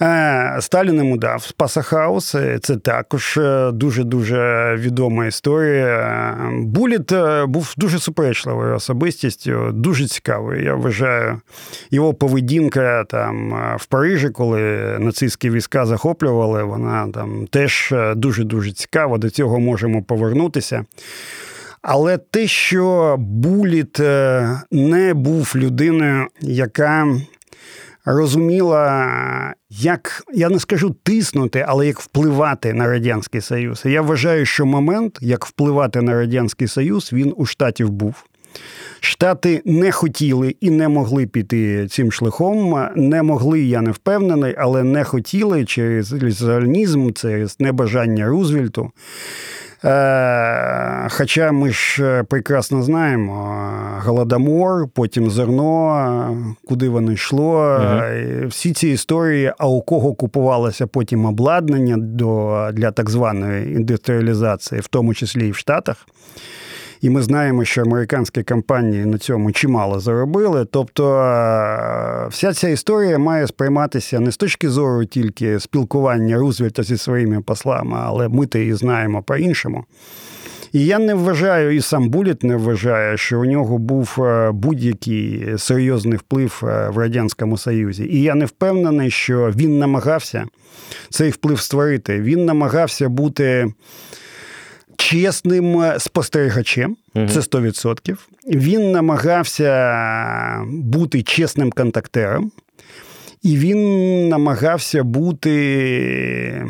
Е, 0.01 0.57
Сталін 0.59 0.95
йому 0.95 1.17
дав 1.17 1.43
Спасахаус. 1.43 2.35
Це 2.61 2.77
також 2.77 3.39
дуже 3.73 4.03
дуже 4.03 4.75
відома 4.79 5.25
історія. 5.25 6.37
Буліт 6.53 7.13
був 7.45 7.73
дуже 7.77 7.99
суперечливою 7.99 8.75
особистістю, 8.75 9.71
дуже 9.73 10.07
цікавою. 10.07 10.63
Я 10.63 10.75
вважаю 10.75 11.41
його 11.91 12.13
поведінка 12.13 13.03
там 13.03 13.49
в 13.77 13.85
Парижі, 13.85 14.29
коли 14.29 14.61
нацистські 14.99 15.49
війська 15.49 15.85
захоплювали, 15.85 16.63
вона 16.63 17.07
там 17.13 17.47
теж 17.47 17.93
дуже 18.15 18.43
дуже 18.43 18.71
цікава. 18.71 19.17
До 19.17 19.29
цього 19.29 19.59
можемо 19.59 20.03
повернутися. 20.03 20.85
Але 21.89 22.17
те, 22.17 22.47
що 22.47 23.15
Буліт 23.19 23.99
е, 23.99 24.61
не 24.71 25.13
був 25.13 25.53
людиною, 25.55 26.27
яка 26.41 27.17
розуміла, 28.05 29.53
як 29.69 30.23
я 30.33 30.49
не 30.49 30.59
скажу 30.59 30.95
тиснути, 31.03 31.65
але 31.67 31.87
як 31.87 31.99
впливати 31.99 32.73
на 32.73 32.87
Радянський 32.87 33.41
Союз. 33.41 33.81
Я 33.85 34.01
вважаю, 34.01 34.45
що 34.45 34.65
момент, 34.65 35.17
як 35.21 35.45
впливати 35.45 36.01
на 36.01 36.13
Радянський 36.13 36.67
Союз, 36.67 37.13
він 37.13 37.33
у 37.37 37.45
штатів 37.45 37.89
був. 37.89 38.23
Штати 38.99 39.61
не 39.65 39.91
хотіли 39.91 40.55
і 40.61 40.69
не 40.69 40.87
могли 40.87 41.27
піти 41.27 41.87
цим 41.87 42.11
шляхом. 42.11 42.87
Не 42.95 43.23
могли, 43.23 43.61
я 43.61 43.81
не 43.81 43.91
впевнений, 43.91 44.55
але 44.57 44.83
не 44.83 45.03
хотіли 45.03 45.65
через 45.65 46.13
ізолянізм, 46.13 47.11
через 47.11 47.59
небажання 47.59 48.27
Рузвельту. 48.27 48.91
Е, 49.83 51.07
хоча 51.09 51.51
ми 51.51 51.71
ж 51.71 52.03
е, 52.03 52.23
прекрасно 52.23 52.83
знаємо, 52.83 53.61
голодомор, 54.05 54.87
потім 54.87 55.29
зерно, 55.29 56.55
куди 56.67 56.89
воно 56.89 57.11
йшло. 57.11 57.57
uh 57.57 58.47
Всі 58.47 58.73
ці 58.73 58.87
історії, 58.87 59.53
а 59.57 59.67
у 59.67 59.81
кого 59.81 60.13
купувалося 60.13 60.87
потім 60.87 61.25
обладнання 61.25 61.95
до, 61.97 62.69
для 62.73 62.91
так 62.91 63.09
званої 63.09 63.75
індустріалізації, 63.75 64.81
в 64.81 64.87
тому 64.87 65.13
числі 65.13 65.47
і 65.47 65.51
в 65.51 65.55
Штатах. 65.55 66.07
І 67.01 67.09
ми 67.09 67.21
знаємо, 67.21 67.65
що 67.65 67.81
американські 67.81 68.43
компанії 68.43 69.05
на 69.05 69.17
цьому 69.17 69.51
чимало 69.51 69.99
заробили. 69.99 70.65
Тобто 70.65 71.15
е, 71.15 72.27
вся 72.29 72.53
ця 72.53 72.69
історія 72.69 73.17
має 73.17 73.47
сприйматися 73.47 74.19
не 74.19 74.31
з 74.31 74.37
точки 74.37 74.69
зору 74.69 75.05
тільки 75.05 75.59
спілкування 75.59 76.37
Рузвельта 76.37 76.83
зі 76.83 76.97
своїми 76.97 77.41
послами, 77.41 77.97
але 78.01 78.27
ми 78.27 78.45
то 78.45 78.59
її 78.59 78.73
знаємо 78.73 79.23
по-іншому. 79.23 79.85
І 80.71 80.85
я 80.85 80.99
не 80.99 81.13
вважаю, 81.13 81.75
і 81.75 81.81
сам 81.81 82.09
Буліт 82.09 82.43
не 82.43 82.55
вважає, 82.55 83.17
що 83.17 83.39
у 83.39 83.45
нього 83.45 83.77
був 83.77 84.15
е, 84.19 84.51
будь-який 84.51 85.57
серйозний 85.57 86.17
вплив 86.17 86.61
е, 86.63 86.89
в 86.89 86.97
Радянському 86.97 87.57
Союзі. 87.57 88.07
І 88.11 88.21
я 88.21 88.35
не 88.35 88.45
впевнений, 88.45 89.11
що 89.11 89.53
він 89.55 89.79
намагався 89.79 90.45
цей 91.09 91.29
вплив 91.29 91.59
створити. 91.59 92.21
Він 92.21 92.45
намагався 92.45 93.09
бути 93.09 93.73
чесним 94.97 95.81
е, 95.81 95.99
спостерігачем, 95.99 96.97
угу. 97.15 97.27
це 97.27 97.39
100%. 97.39 98.17
Він 98.47 98.91
намагався 98.91 100.65
бути 100.67 101.23
чесним 101.23 101.71
контактером, 101.71 102.51
і 103.43 103.57
він 103.57 104.29
намагався 104.29 105.03
бути. 105.03 106.67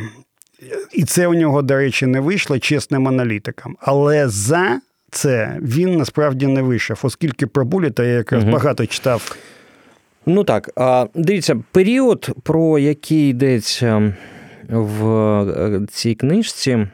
І 0.93 1.03
це 1.03 1.27
у 1.27 1.33
нього, 1.33 1.61
до 1.61 1.75
речі, 1.75 2.05
не 2.05 2.19
вийшло 2.19 2.59
чесним 2.59 3.07
аналітиком. 3.07 3.77
Але 3.79 4.29
за 4.29 4.81
це 5.11 5.57
він 5.61 5.97
насправді 5.97 6.47
не 6.47 6.61
вийшов, 6.61 6.99
оскільки 7.03 7.47
про 7.47 7.65
Буліта 7.65 8.03
я 8.03 8.13
якраз 8.13 8.43
угу. 8.43 8.51
багато 8.51 8.85
читав. 8.85 9.37
Ну 10.25 10.43
так, 10.43 10.69
дивіться, 11.15 11.63
період, 11.71 12.29
про 12.43 12.79
який 12.79 13.29
йдеться 13.29 14.13
в 14.69 15.07
е, 15.07 15.81
цій 15.91 16.15
книжці, 16.15 16.87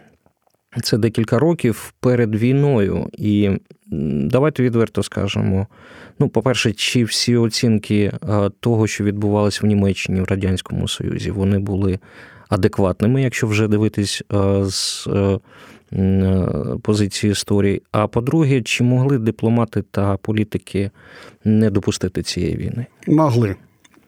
це 0.81 0.97
декілька 0.97 1.39
років 1.39 1.93
перед 1.99 2.35
війною. 2.35 3.09
І 3.13 3.49
давайте 4.25 4.63
відверто 4.63 5.03
скажемо. 5.03 5.67
Ну, 6.19 6.29
по-перше, 6.29 6.73
чи 6.73 7.03
всі 7.03 7.37
оцінки 7.37 8.11
того, 8.59 8.87
що 8.87 9.03
відбувалося 9.03 9.59
в 9.63 9.65
Німеччині 9.65 10.21
в 10.21 10.23
Радянському 10.23 10.87
Союзі, 10.87 11.31
вони 11.31 11.59
були 11.59 11.99
адекватними, 12.49 13.21
якщо 13.21 13.47
вже 13.47 13.67
дивитись 13.67 14.23
з 14.61 15.07
позиції 16.81 17.31
історії. 17.31 17.81
А 17.91 18.07
по-друге, 18.07 18.61
чи 18.61 18.83
могли 18.83 19.17
дипломати 19.17 19.83
та 19.91 20.17
політики 20.17 20.91
не 21.45 21.69
допустити 21.69 22.23
цієї 22.23 22.55
війни? 22.55 22.85
Могли. 23.07 23.55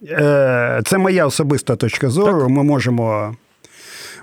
Е, 0.10 0.82
це 0.86 0.98
моя 0.98 1.26
особиста 1.26 1.76
точка 1.76 2.10
зору. 2.10 2.40
Так. 2.40 2.50
Ми 2.50 2.64
можемо 2.64 3.36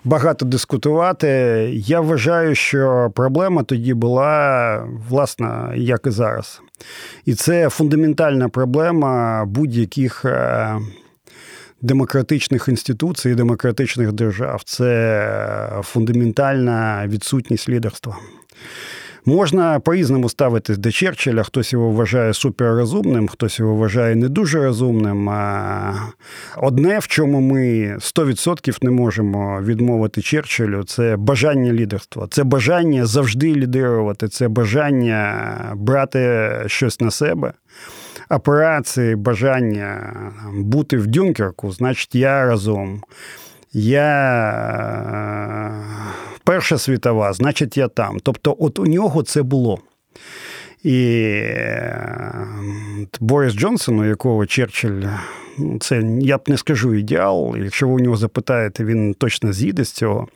багато 0.04 0.44
дискутувати. 0.44 1.28
Я 1.74 2.00
вважаю, 2.00 2.54
що 2.54 3.12
проблема 3.14 3.62
тоді 3.62 3.94
була 3.94 4.88
власна, 5.08 5.72
як 5.76 6.06
і 6.06 6.10
зараз. 6.10 6.60
І 7.24 7.34
це 7.34 7.68
фундаментальна 7.68 8.48
проблема 8.48 9.44
будь-яких 9.44 10.24
е, 10.24 10.78
демократичних 11.80 12.68
інституцій, 12.68 13.34
демократичних 13.34 14.12
держав. 14.12 14.62
Це 14.64 15.80
фундаментальна 15.82 17.04
відсутність 17.06 17.68
лідерства. 17.68 18.16
Можна 19.24 19.80
по-різному 19.80 20.28
ставитись 20.28 20.78
до 20.78 20.90
Черчилля, 20.90 21.42
хтось 21.42 21.72
його 21.72 21.90
вважає 21.90 22.34
суперрозумним, 22.34 23.28
хтось 23.28 23.58
його 23.58 23.74
вважає 23.74 24.16
не 24.16 24.28
дуже 24.28 24.62
розумним. 24.62 25.30
Одне, 26.56 26.98
в 26.98 27.06
чому 27.06 27.40
ми 27.40 27.96
100% 28.00 28.84
не 28.84 28.90
можемо 28.90 29.62
відмовити 29.62 30.22
Черчиллю, 30.22 30.84
це 30.84 31.16
бажання 31.16 31.72
лідерства, 31.72 32.26
це 32.30 32.44
бажання 32.44 33.06
завжди 33.06 33.54
лідирувати, 33.54 34.28
це 34.28 34.48
бажання 34.48 35.48
брати 35.74 36.50
щось 36.66 37.00
на 37.00 37.10
себе. 37.10 37.52
Операції, 38.30 39.16
бажання 39.16 40.12
бути 40.54 40.96
в 40.96 41.06
Дюнкерку, 41.06 41.72
значить, 41.72 42.14
я 42.14 42.46
разом. 42.46 43.02
Я 43.74 44.02
Перша 46.44 46.78
світова, 46.78 47.32
значить, 47.32 47.76
я 47.76 47.88
там. 47.88 48.18
Тобто, 48.22 48.56
от 48.58 48.78
у 48.78 48.86
нього 48.86 49.22
це 49.22 49.42
було. 49.42 49.78
І 50.82 51.04
е, 51.44 52.46
Борис 53.20 53.54
Джонсон, 53.54 53.98
у 53.98 54.04
якого 54.04 54.46
Черчилль, 54.46 55.02
це 55.80 56.02
я 56.20 56.38
б 56.38 56.40
не 56.46 56.56
скажу 56.56 56.94
ідеал. 56.94 57.56
Якщо 57.56 57.88
ви 57.88 57.94
у 57.94 57.98
нього 57.98 58.16
запитаєте, 58.16 58.84
він 58.84 59.14
точно 59.14 59.52
з'їде 59.52 59.84
з 59.84 59.92
цього. 59.92 60.28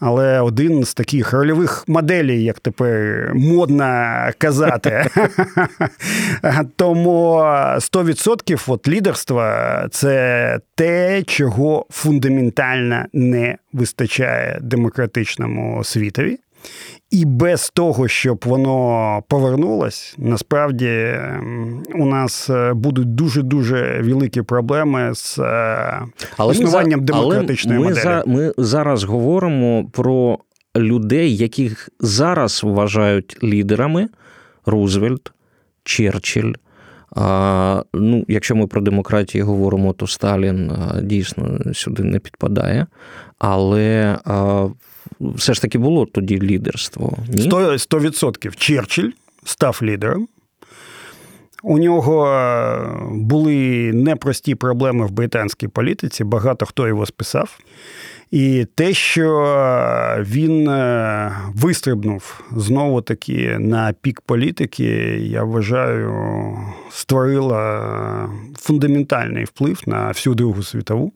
Але 0.00 0.40
один 0.40 0.84
з 0.84 0.94
таких 0.94 1.32
рольових 1.32 1.84
моделей, 1.88 2.44
як 2.44 2.60
тепер 2.60 3.30
модно 3.34 3.84
казати. 4.38 5.06
Тому 6.76 7.38
100% 7.38 8.64
от 8.66 8.88
лідерство 8.88 9.52
це 9.90 10.58
те, 10.74 11.22
чого 11.22 11.86
фундаментально 11.90 13.04
не 13.12 13.56
вистачає 13.72 14.58
демократичному 14.62 15.84
світові. 15.84 16.38
І 17.10 17.24
без 17.24 17.70
того, 17.70 18.08
щоб 18.08 18.44
воно 18.46 19.22
повернулось, 19.28 20.14
насправді 20.18 20.88
ем, 20.88 21.82
у 21.94 22.06
нас 22.06 22.50
е, 22.50 22.72
будуть 22.74 23.14
дуже 23.14 23.42
дуже 23.42 24.00
великі 24.02 24.42
проблеми 24.42 25.10
з 25.14 25.38
е, 25.38 26.02
але 26.36 26.52
існуванням 26.52 27.00
ми 27.00 27.06
демократичної 27.06 27.78
але 27.78 27.88
ми 27.88 27.94
моделі. 27.94 28.04
За, 28.04 28.22
ми 28.26 28.52
зараз 28.58 29.04
говоримо 29.04 29.84
про 29.92 30.38
людей, 30.76 31.36
яких 31.36 31.88
зараз 32.00 32.60
вважають 32.64 33.38
лідерами: 33.44 34.08
Рузвельт, 34.66 35.32
Черчилль. 35.84 36.52
А, 37.16 37.82
Ну, 37.94 38.24
Якщо 38.28 38.56
ми 38.56 38.66
про 38.66 38.80
демократію 38.80 39.46
говоримо, 39.46 39.92
то 39.92 40.06
Сталін 40.06 40.72
дійсно 41.02 41.58
сюди 41.74 42.02
не 42.04 42.18
підпадає. 42.18 42.86
Але 43.38 44.18
а, 44.24 44.68
все 45.20 45.54
ж 45.54 45.62
таки 45.62 45.78
було 45.78 46.06
тоді 46.06 46.40
лідерство. 46.40 47.18
Ні? 47.28 47.48
100%. 47.50 48.56
Черчилль 48.56 49.10
став 49.44 49.80
лідером. 49.82 50.28
У 51.62 51.78
нього 51.78 52.28
е, 52.28 52.78
були 53.10 53.90
непрості 53.94 54.54
проблеми 54.54 55.06
в 55.06 55.10
британській 55.10 55.68
політиці, 55.68 56.24
багато 56.24 56.66
хто 56.66 56.88
його 56.88 57.06
списав. 57.06 57.58
І 58.30 58.66
те, 58.74 58.94
що 58.94 59.26
він 60.20 60.68
е, 60.68 61.32
вистрибнув 61.54 62.44
знову 62.56 63.02
таки 63.02 63.56
на 63.58 63.94
пік 64.00 64.20
політики, 64.20 64.84
я 65.20 65.42
вважаю, 65.42 66.14
створило 66.90 67.80
фундаментальний 68.58 69.44
вплив 69.44 69.82
на 69.86 70.08
всю 70.08 70.34
Другу 70.34 70.62
світову 70.62 71.12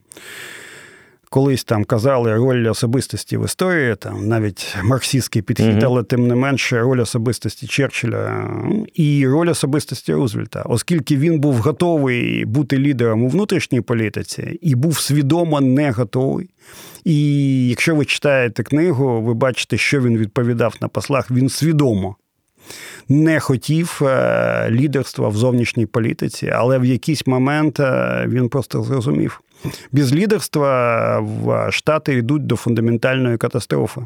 колись 1.30 1.64
там 1.64 1.84
казали 1.84 2.34
роль 2.34 2.70
особистості 2.70 3.36
в 3.36 3.44
історії, 3.44 3.96
там 3.96 4.28
навіть 4.28 4.76
марксистський 4.84 5.42
підхід, 5.42 5.66
mm-hmm. 5.66 5.84
але 5.84 6.02
тим 6.02 6.26
не 6.26 6.34
менше 6.34 6.80
роль 6.80 7.00
особистості 7.00 7.66
Черчилля 7.66 8.50
і 8.94 9.28
роль 9.28 9.48
особистості 9.48 10.14
Рузвельта, 10.14 10.62
оскільки 10.62 11.16
він 11.16 11.40
був 11.40 11.54
готовий 11.54 12.44
бути 12.44 12.78
лідером 12.78 13.22
у 13.22 13.28
внутрішній 13.28 13.80
політиці 13.80 14.58
і 14.62 14.74
був 14.74 14.98
свідомо 14.98 15.60
не 15.60 15.90
готовий. 15.90 16.50
І 17.04 17.68
якщо 17.68 17.94
ви 17.94 18.04
читаєте 18.04 18.62
книгу, 18.62 19.22
ви 19.22 19.34
бачите, 19.34 19.78
що 19.78 20.00
він 20.00 20.18
відповідав 20.18 20.74
на 20.80 20.88
послах. 20.88 21.30
Він 21.30 21.48
свідомо 21.48 22.16
не 23.08 23.40
хотів 23.40 24.00
е, 24.02 24.68
лідерства 24.70 25.28
в 25.28 25.36
зовнішній 25.36 25.86
політиці, 25.86 26.50
але 26.54 26.78
в 26.78 26.84
якийсь 26.84 27.26
момент 27.26 27.80
е, 27.80 28.24
він 28.28 28.48
просто 28.48 28.82
зрозумів. 28.82 29.40
Без 29.92 30.14
лідерства 30.14 31.18
в 31.20 31.72
Штати 31.72 32.14
йдуть 32.14 32.46
до 32.46 32.56
фундаментальної 32.56 33.36
катастрофи. 33.36 34.00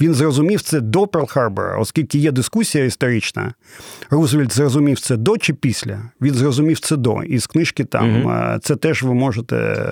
Він 0.00 0.14
зрозумів 0.14 0.62
це 0.62 0.80
до 0.80 1.04
Перл-Харбора, 1.04 1.80
оскільки 1.80 2.18
є 2.18 2.32
дискусія 2.32 2.84
історична. 2.84 3.54
Рузвельт 4.10 4.52
зрозумів 4.52 5.00
це 5.00 5.16
до 5.16 5.38
чи 5.38 5.54
після. 5.54 5.98
Він 6.20 6.34
зрозумів 6.34 6.80
це 6.80 6.96
до. 6.96 7.22
І 7.22 7.38
з 7.38 7.46
книжки 7.46 7.84
там 7.84 8.22
угу. 8.22 8.58
це 8.62 8.76
теж 8.76 9.02
ви 9.02 9.14
можете 9.14 9.86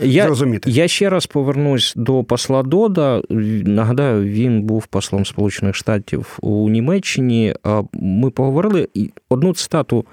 я, 0.00 0.24
зрозуміти. 0.24 0.70
Я 0.70 0.88
ще 0.88 1.10
раз 1.10 1.26
повернусь 1.26 1.92
до 1.96 2.24
посла 2.24 2.62
Дода. 2.62 3.22
Нагадаю, 3.30 4.24
він 4.24 4.62
був 4.62 4.86
послом 4.86 5.26
Сполучених 5.26 5.74
Штатів 5.74 6.38
у 6.40 6.68
Німеччині. 6.68 7.54
Ми 7.92 8.30
поговорили 8.30 8.88
одну 9.28 9.54
цитату 9.54 10.04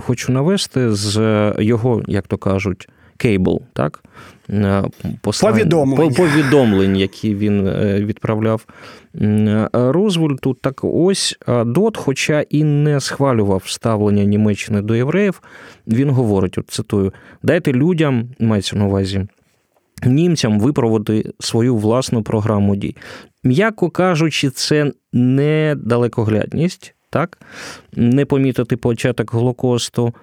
хочу 0.00 0.32
навести 0.32 0.92
з 0.92 1.54
його, 1.58 2.02
як 2.06 2.26
то 2.26 2.36
кажуть 2.36 2.88
cable, 3.18 3.62
так? 3.72 4.02
Е, 4.50 4.84
послань, 5.20 5.52
повідомлень. 5.52 6.14
повідомлень, 6.14 6.96
які 6.96 7.34
він 7.34 7.66
е, 7.66 8.00
відправляв 8.00 8.66
е, 9.20 9.68
Рузвельту. 9.72 10.54
Так 10.54 10.80
ось 10.82 11.38
Дот, 11.66 11.96
хоча 11.96 12.44
і 12.50 12.64
не 12.64 13.00
схвалював 13.00 13.62
ставлення 13.66 14.24
Німеччини 14.24 14.82
до 14.82 14.94
євреїв, 14.94 15.42
він 15.86 16.10
говорить: 16.10 16.58
от 16.58 16.70
цитую: 16.70 17.12
дайте 17.42 17.72
людям, 17.72 18.28
мається 18.38 18.76
на 18.76 18.86
увазі. 18.86 19.26
Німцям 20.06 20.60
випроводити 20.60 21.30
свою 21.40 21.76
власну 21.76 22.22
програму 22.22 22.76
дій. 22.76 22.96
М'яко 23.44 23.90
кажучи, 23.90 24.50
це 24.50 24.92
не 25.12 25.76
далекоглядність, 25.78 26.94
так? 27.10 27.38
не 27.96 28.24
помітити 28.24 28.76
початок 28.76 29.32
Голокосту, 29.32 30.14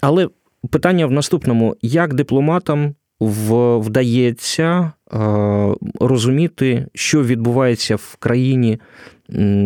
але 0.00 0.28
Питання 0.70 1.06
в 1.06 1.10
наступному: 1.10 1.76
як 1.82 2.14
дипломатам 2.14 2.94
вдається 3.20 4.92
розуміти, 6.00 6.86
що 6.94 7.22
відбувається 7.22 7.96
в 7.96 8.16
країні, 8.18 8.80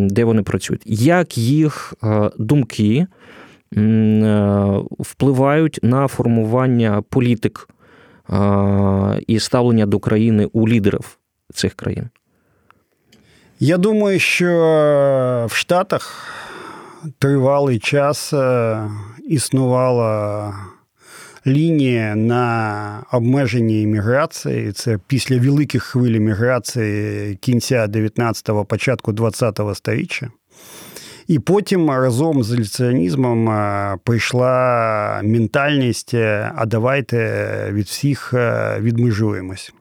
де 0.09 0.23
вони 0.23 0.43
працюють, 0.43 0.81
як 0.85 1.37
їх 1.37 1.93
думки 2.37 3.07
впливають 4.99 5.79
на 5.83 6.07
формування 6.07 7.03
політик 7.09 7.69
і 9.27 9.39
ставлення 9.39 9.85
до 9.85 9.99
країни 9.99 10.49
у 10.53 10.67
лідерів 10.67 11.17
цих 11.53 11.73
країн? 11.73 12.09
Я 13.59 13.77
думаю, 13.77 14.19
що 14.19 14.47
в 15.49 15.55
Штатах 15.55 16.33
тривалий 17.19 17.79
час 17.79 18.33
е, 18.33 18.81
існувала 19.27 20.53
лінія 21.47 22.15
на 22.15 23.03
обмеженні 23.11 23.81
імміграції. 23.81 24.71
Це 24.71 24.99
після 25.07 25.39
великих 25.39 25.83
хвиль 25.83 26.11
імміграції 26.11 27.35
кінця 27.35 27.87
19-го, 27.87 28.65
початку 28.65 29.11
20-го 29.11 29.75
століття. 29.75 30.29
І 31.27 31.39
потім 31.39 31.89
разом 31.89 32.43
з 32.43 32.53
ілюціонізмом 32.53 33.49
е, 33.49 33.97
прийшла 34.03 35.21
ментальність, 35.23 36.13
е, 36.13 36.51
а 36.55 36.65
давайте 36.65 37.69
від 37.71 37.85
всіх 37.85 38.33
е, 38.33 38.77
відмежуємось. 38.79 39.73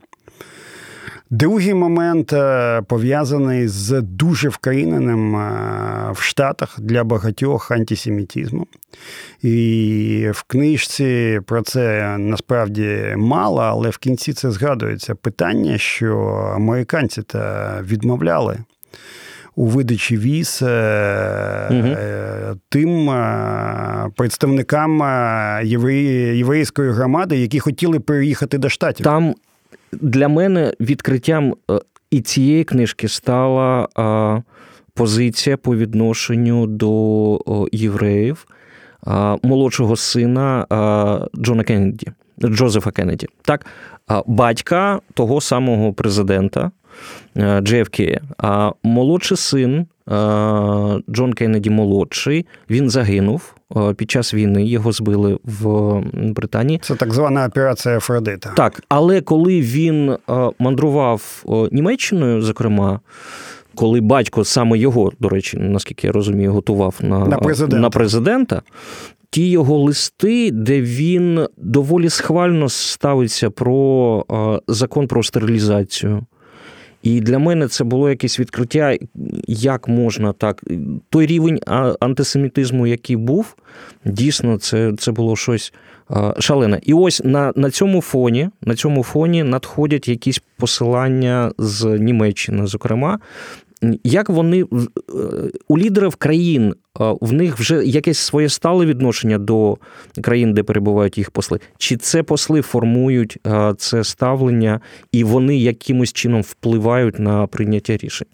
Другий 1.31 1.75
момент 1.75 2.33
е, 2.33 2.83
пов'язаний 2.83 3.69
з 3.69 4.01
дуже 4.03 4.49
вкоріненим 4.49 5.37
е, 5.37 6.13
в 6.13 6.23
Штатах 6.23 6.81
для 6.81 7.05
багатьох 7.05 7.71
антисемітізмом. 7.71 8.67
І 9.43 10.29
в 10.33 10.43
книжці 10.43 11.41
про 11.47 11.63
це 11.63 12.17
насправді 12.19 13.15
мало, 13.17 13.61
але 13.61 13.91
в 13.91 13.99
кінці 13.99 14.33
це 14.33 14.51
згадується 14.51 15.15
питання, 15.15 15.79
що 15.79 16.19
американці 16.57 17.23
та 17.23 17.79
відмовляли. 17.83 18.59
У 19.55 19.67
видачі 19.67 20.17
віз 20.17 20.63
угу. 20.63 21.97
тим 22.69 23.07
представникам 24.17 25.03
єврейської 25.65 26.91
громади, 26.91 27.39
які 27.39 27.61
хотіли 27.61 28.01
переїхати 28.01 28.59
до 28.59 28.69
штатів. 28.69 29.05
Там 29.05 29.35
для 29.93 30.29
мене 30.29 30.73
відкриттям 30.81 31.55
е, 31.71 31.79
і 32.11 32.21
цієї 32.21 32.65
книжки 32.65 33.09
стала 33.09 33.89
позиція 34.95 35.57
по 35.57 35.77
відношенню 35.77 36.67
до 36.67 37.69
євреїв 37.73 38.47
молодшого 39.43 39.97
сина 39.97 40.67
Джона 41.37 41.63
Кеннеді, 41.65 42.07
Джозефа 42.45 42.91
Кеннеді. 42.91 43.27
Так, 43.43 43.67
батька 44.27 45.01
того 45.15 45.41
самого 45.41 45.93
президента 45.93 46.71
JFK. 47.37 48.03
Е, 48.03 48.21
а 48.39 48.73
молодший 48.83 49.37
син 49.37 49.87
Джон 51.11 51.33
Кеннеді 51.37 51.71
молодший, 51.71 52.47
він 52.71 52.91
загинув 52.91 53.55
під 53.97 54.11
час 54.11 54.35
війни. 54.35 54.67
Його 54.67 54.93
збили 54.93 55.39
в 55.45 56.01
Британії. 56.13 56.81
Це 56.83 56.95
так 56.95 57.15
звана 57.15 57.47
операція 57.47 57.97
Афродита. 57.97 58.53
Так, 58.57 58.83
але 58.89 59.21
коли 59.21 59.61
він 59.61 60.17
мандрував 60.59 61.45
Німеччиною, 61.73 62.43
зокрема. 62.43 63.01
Коли 63.75 64.01
батько 64.01 64.45
саме 64.45 64.79
його, 64.79 65.13
до 65.21 65.29
речі, 65.29 65.57
наскільки 65.59 66.07
я 66.07 66.13
розумію, 66.13 66.53
готував 66.53 66.95
на 67.01 67.27
на 67.27 67.39
президента. 67.39 67.77
на 67.77 67.91
президента, 67.91 68.63
ті 69.31 69.51
його 69.51 69.79
листи, 69.79 70.51
де 70.51 70.81
він 70.81 71.47
доволі 71.57 72.09
схвально 72.09 72.69
ставиться 72.69 73.51
про 73.51 74.25
закон 74.69 75.07
про 75.07 75.23
стерилізацію, 75.23 76.27
і 77.07 77.21
для 77.21 77.39
мене 77.39 77.69
це 77.69 77.85
було 77.85 78.11
якесь 78.11 78.41
відкриття, 78.41 78.97
як 79.49 79.89
можна 79.89 80.33
так. 80.33 80.65
Той 81.11 81.27
рівень 81.27 81.61
антисемітизму, 82.01 82.87
який 82.87 83.17
був, 83.17 83.57
дійсно, 84.05 84.59
це 84.59 84.93
це 84.99 85.13
було 85.13 85.37
щось 85.37 85.73
шалене. 86.39 86.81
І 86.83 86.95
ось 86.95 87.23
на 87.25 87.53
на 87.57 87.71
цьому 87.71 88.01
фоні 88.01 88.49
на 88.63 88.75
цьому 88.75 89.03
фоні 89.03 89.43
надходять 89.43 90.09
якісь 90.09 90.43
посилання 90.57 91.53
з 91.59 91.85
Німеччини, 91.85 92.67
зокрема, 92.67 93.19
як 94.05 94.31
вони 94.31 94.63
е, 94.63 94.67
у 95.69 95.79
лідерів 95.79 96.17
країн 96.17 96.75
в 97.21 97.33
них 97.33 97.59
вже 97.59 97.85
якесь 97.85 98.19
своє 98.19 98.49
стале 98.49 98.87
відношення 98.87 99.39
до 99.39 99.79
країн, 100.23 100.55
де 100.55 100.63
перебувають 100.63 101.19
їх 101.19 101.31
посли? 101.31 101.61
Чи 101.79 101.97
це 101.97 102.23
посли 102.23 102.63
формують 102.63 103.39
це 103.79 104.05
ставлення 104.05 104.81
і 105.13 105.25
вони 105.25 105.57
якимось 105.57 106.13
чином 106.13 106.43
впливають 106.43 107.19
на 107.19 107.47
прийняття 107.47 107.97
рішень? 107.97 108.29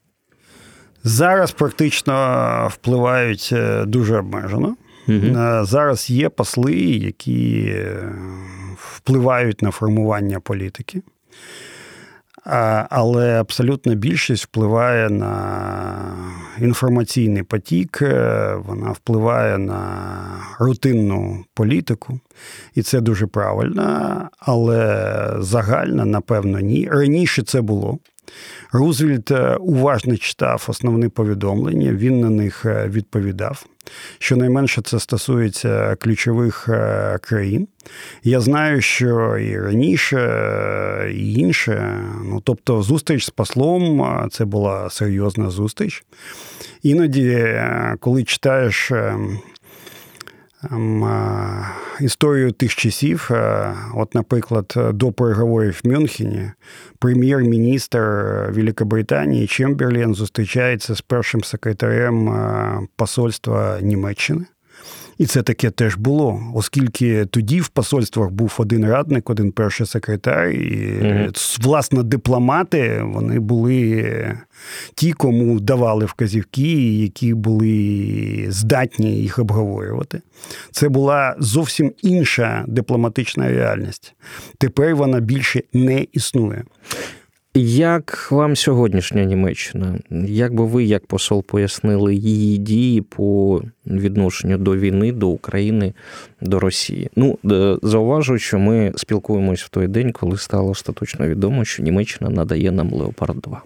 Зараз 1.05 1.53
практично 1.53 2.69
впливають 2.73 3.51
е, 3.53 3.85
дуже 3.85 4.19
обмежено. 4.19 4.77
Угу. 5.09 5.37
Зараз 5.63 6.11
є 6.11 6.29
посли, 6.29 6.75
які 6.81 7.65
е, 7.69 8.13
впливають 8.77 9.63
на 9.63 9.71
формування 9.71 10.41
політики 10.41 11.03
але 12.91 13.41
абсолютна 13.41 13.95
більшість 13.95 14.45
впливає 14.45 15.11
на 15.11 15.33
інформаційний 16.61 17.43
потік, 17.43 18.03
е, 18.03 18.55
вона 18.67 18.91
впливає 18.91 19.59
на 19.59 19.81
рутинну 20.59 21.45
політику, 21.55 22.21
і 22.75 22.83
це 22.83 23.01
дуже 23.01 23.27
правильно. 23.27 24.29
Але 24.39 25.37
загально, 25.39 26.05
напевно, 26.05 26.61
ні. 26.61 26.89
Раніше 26.91 27.43
це 27.43 27.61
було. 27.61 27.99
Рузвельт 28.73 29.31
е, 29.31 29.57
уважно 29.57 30.17
читав 30.17 30.65
основні 30.69 31.09
повідомлення, 31.09 31.93
він 31.93 32.21
на 32.21 32.31
них 32.31 32.67
е, 32.67 32.89
відповідав. 32.89 33.67
Щонайменше 34.19 34.83
це 34.83 35.01
стосується 35.01 35.97
ключових 35.97 36.69
е, 36.69 37.19
країн. 37.23 37.69
Я 38.25 38.41
знаю, 38.41 38.81
що 38.81 39.39
і 39.39 39.61
раніше, 39.61 41.13
і 41.15 41.35
інше. 41.35 42.01
Ну, 42.25 42.41
тобто, 42.45 42.83
зустріч 42.83 43.25
з 43.25 43.31
послом 43.31 44.29
це 44.33 44.45
була 44.45 44.91
серйозна 44.91 45.51
зустріч. 45.51 46.05
Іноді, 46.83 47.61
коли 48.01 48.25
читаєш 48.25 48.91
ем, 48.91 49.39
історію 52.01 52.53
тих 52.53 52.75
часів, 52.75 53.31
от, 53.95 54.15
наприклад, 54.15 54.75
до 54.93 55.13
переговорів 55.13 55.81
в 55.85 55.89
Мюнхені, 55.89 56.51
прем'єр-міністр 56.99 57.99
Великобританії 58.51 59.47
Чемберлін 59.47 60.15
зустрічається 60.15 60.95
з 60.95 61.01
першим 61.01 61.45
секретарем 61.45 62.89
посольства 62.97 63.81
Німеччини. 63.81 64.45
І 65.23 65.27
це 65.27 65.43
таке 65.43 65.71
теж 65.71 65.97
було, 65.97 66.43
оскільки 66.55 67.27
тоді 67.27 67.61
в 67.61 67.69
посольствах 67.69 68.31
був 68.31 68.55
один 68.59 68.87
радник, 68.87 69.31
один 69.31 69.53
перший 69.53 69.87
секретар, 69.87 70.49
і 70.49 70.99
mm 71.03 71.63
власне 71.63 72.03
дипломати 72.03 73.03
вони 73.05 73.41
були 73.41 74.39
ті, 74.95 75.13
кому 75.13 75.61
давали 75.61 76.05
вказівки, 76.05 76.97
які 76.97 77.35
були 77.35 78.47
здатні 78.49 79.17
їх 79.17 79.39
обговорювати. 79.39 80.21
Це 80.71 80.89
була 80.89 81.37
зовсім 81.39 81.93
інша 82.03 82.65
дипломатична 82.69 83.49
реальність. 83.49 84.15
Тепер 84.59 84.97
вона 84.97 85.21
більше 85.21 85.63
не 85.73 86.07
існує. 86.13 86.65
Як 87.55 88.29
вам 88.31 88.57
сьогоднішня 88.57 89.25
Німеччина? 89.25 89.99
Як 90.27 90.55
би 90.55 90.67
ви, 90.67 90.85
як 90.85 91.07
посол, 91.07 91.45
пояснили 91.45 92.15
її 92.15 92.59
дії 92.59 93.01
по 93.01 93.61
відношенню 93.87 94.59
до 94.59 94.77
війни, 94.77 95.13
до 95.13 95.29
України, 95.29 95.93
до 96.41 96.61
Росії? 96.61 97.11
Ну, 97.17 97.39
зауважую, 97.43 97.79
зауважу, 97.83 98.39
що 98.39 98.59
ми 98.59 98.93
спілкуємось 98.97 99.63
в 99.63 99.69
той 99.69 99.89
день, 99.89 100.13
коли 100.13 100.39
стало 100.39 100.71
остаточно 100.71 101.29
відомо, 101.29 101.65
що 101.65 101.83
Німеччина 101.83 102.31
надає 102.31 102.71
нам 102.71 102.93
Леопард 102.93 103.37
2. 103.41 103.63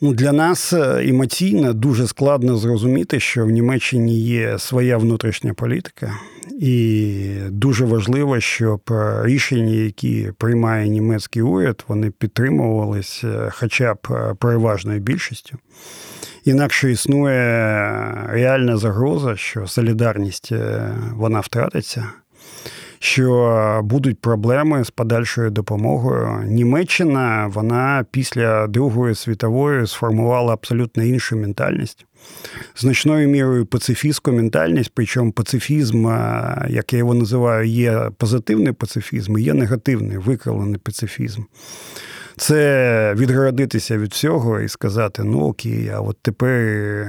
Ну, 0.00 0.12
Для 0.14 0.32
нас 0.32 0.72
е, 0.72 1.08
емоційно 1.08 1.72
дуже 1.72 2.06
складно 2.06 2.56
зрозуміти, 2.56 3.20
що 3.20 3.44
в 3.44 3.50
Німеччині 3.50 4.20
є 4.20 4.58
своя 4.58 4.98
внутрішня 4.98 5.54
політика, 5.54 6.12
і 6.60 7.24
дуже 7.48 7.84
важливо, 7.84 8.40
щоб 8.40 8.80
рішення, 9.22 9.72
які 9.72 10.32
приймає 10.38 10.88
німецький 10.88 11.42
уряд, 11.42 11.84
вони 11.88 12.10
підтримувалися 12.10 13.28
е, 13.28 13.50
хоча 13.52 13.94
б 13.94 13.98
е, 14.10 14.34
переважною 14.38 15.00
більшістю. 15.00 15.58
Інакше 16.44 16.90
існує 16.90 17.40
реальна 18.28 18.76
загроза, 18.76 19.36
що 19.36 19.66
солідарність 19.66 20.52
вона 21.14 21.40
втратиться 21.40 22.04
що 23.06 23.80
будуть 23.84 24.20
проблеми 24.20 24.84
з 24.84 24.90
подальшою 24.90 25.50
допомогою. 25.50 26.42
Німеччина 26.44 27.50
вона 27.54 28.04
після 28.10 28.66
Другої 28.66 29.14
світової 29.14 29.86
сформувала 29.86 30.52
абсолютно 30.52 31.04
іншу 31.04 31.36
ментальність. 31.36 32.06
Значною 32.76 33.28
мірою 33.28 33.66
пацифістську 33.66 34.32
ментальність, 34.32 34.90
причому 34.94 35.32
пацифізм, 35.32 36.06
як 36.68 36.92
я 36.92 36.98
його 36.98 37.14
називаю, 37.14 37.66
є 37.66 38.10
позитивний 38.18 38.72
пацифізм, 38.72 39.38
і 39.38 39.42
є 39.42 39.54
негативний 39.54 40.18
викривлений 40.18 40.78
пацифізм 40.78 41.42
це 42.36 43.14
відгородитися 43.14 43.98
від 43.98 44.12
всього 44.12 44.60
і 44.60 44.68
сказати: 44.68 45.22
ну 45.24 45.40
окей, 45.40 45.90
а 45.94 46.00
от 46.00 46.16
тепер 46.22 47.08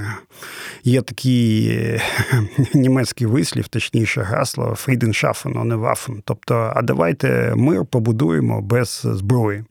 є 0.83 1.01
такий 1.01 1.67
е, 1.69 2.01
німецький 2.73 3.27
вислів, 3.27 3.67
точніше 3.67 4.21
гасло 4.21 4.75
Фріденшафен, 4.75 5.57
а 5.57 5.63
не 5.63 5.75
Вафен. 5.75 6.21
Тобто, 6.25 6.71
а 6.75 6.81
давайте 6.81 7.53
мир 7.55 7.85
побудуємо 7.85 8.61
без 8.61 9.01
зброї. 9.05 9.63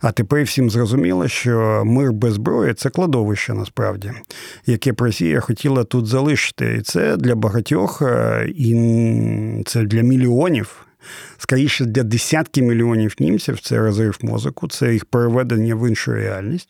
А 0.00 0.12
тепер 0.12 0.44
всім 0.44 0.70
зрозуміло, 0.70 1.28
що 1.28 1.82
мир 1.86 2.12
без 2.12 2.34
зброї 2.34 2.74
це 2.74 2.90
кладовище 2.90 3.54
насправді, 3.54 4.12
яке 4.66 4.94
Росія 4.98 5.40
хотіла 5.40 5.84
тут 5.84 6.06
залишити. 6.06 6.76
І 6.78 6.82
це 6.82 7.16
для 7.16 7.34
багатьох, 7.34 8.02
е, 8.02 8.46
і 8.56 8.74
це 9.66 9.82
для 9.82 10.02
мільйонів 10.02 10.86
скоріше 11.38 11.84
для 11.84 12.02
десятки 12.02 12.62
мільйонів 12.62 13.14
німців 13.18 13.60
це 13.60 13.78
розрив 13.78 14.18
мозоку, 14.22 14.68
це 14.68 14.92
їх 14.92 15.04
переведення 15.04 15.74
в 15.74 15.88
іншу 15.88 16.12
реальність. 16.12 16.68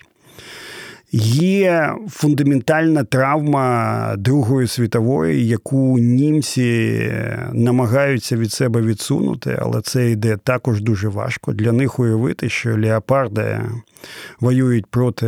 Є 1.12 1.94
фундаментальна 2.08 3.04
травма 3.04 4.14
Другої 4.18 4.66
світової, 4.66 5.48
яку 5.48 5.98
німці 5.98 7.00
намагаються 7.52 8.36
від 8.36 8.52
себе 8.52 8.82
відсунути, 8.82 9.58
але 9.62 9.80
це 9.80 10.10
йде 10.10 10.36
також 10.36 10.80
дуже 10.80 11.08
важко. 11.08 11.52
Для 11.52 11.72
них 11.72 11.98
уявити, 11.98 12.48
що 12.48 12.76
леопарди 12.76 13.60
воюють 14.40 14.86
проти 14.86 15.26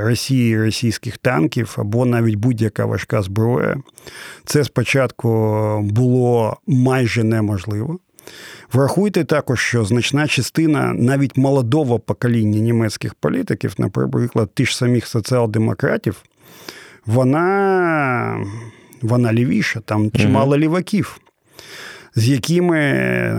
Росії, 0.00 0.62
російських 0.62 1.18
танків 1.18 1.74
або 1.78 2.06
навіть 2.06 2.34
будь-яка 2.34 2.84
важка 2.84 3.22
зброя. 3.22 3.76
Це 4.44 4.64
спочатку 4.64 5.28
було 5.82 6.56
майже 6.66 7.24
неможливо. 7.24 7.98
Врахуйте 8.72 9.24
також, 9.24 9.60
що 9.60 9.84
значна 9.84 10.26
частина 10.26 10.92
навіть 10.92 11.36
молодого 11.36 11.98
покоління 11.98 12.60
німецьких 12.60 13.14
політиків, 13.14 13.74
наприклад, 13.78 14.50
ті 14.54 14.66
ж 14.66 14.76
самих 14.76 15.06
соціал-демократів, 15.06 16.22
вона 17.06 18.46
вона 19.02 19.32
лівіша, 19.32 19.80
там 19.80 20.10
чимало 20.10 20.58
ліваків. 20.58 21.20
З 22.14 22.28
якими 22.28 22.80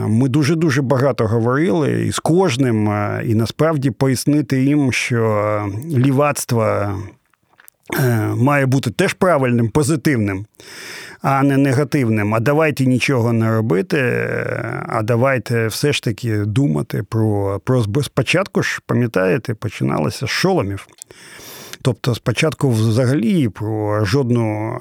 ми 0.07 0.29
дуже-дуже 0.29 0.81
багато 0.81 1.27
говорили, 1.27 2.05
і 2.05 2.11
з 2.11 2.19
кожним, 2.19 2.91
і 3.25 3.35
насправді 3.35 3.91
пояснити 3.91 4.63
їм, 4.63 4.91
що 4.91 5.71
лівацтво 5.97 6.63
е, 7.99 8.27
має 8.35 8.65
бути 8.65 8.91
теж 8.91 9.13
правильним, 9.13 9.69
позитивним 9.69 10.45
а 11.21 11.43
не 11.43 11.57
негативним. 11.57 12.35
А 12.35 12.39
давайте 12.39 12.85
нічого 12.85 13.33
не 13.33 13.51
робити, 13.51 14.27
а 14.87 15.01
давайте 15.03 15.67
все 15.67 15.93
ж 15.93 16.03
таки 16.03 16.37
думати 16.37 17.03
про 17.09 17.59
про 17.63 17.83
спочатку 18.03 18.63
ж, 18.63 18.81
пам'ятаєте, 18.85 19.53
починалося 19.53 20.25
з 20.25 20.29
шоломів. 20.29 20.87
Тобто 21.81 22.15
спочатку 22.15 22.69
взагалі 22.69 23.49
про 23.49 24.05
жодну 24.05 24.79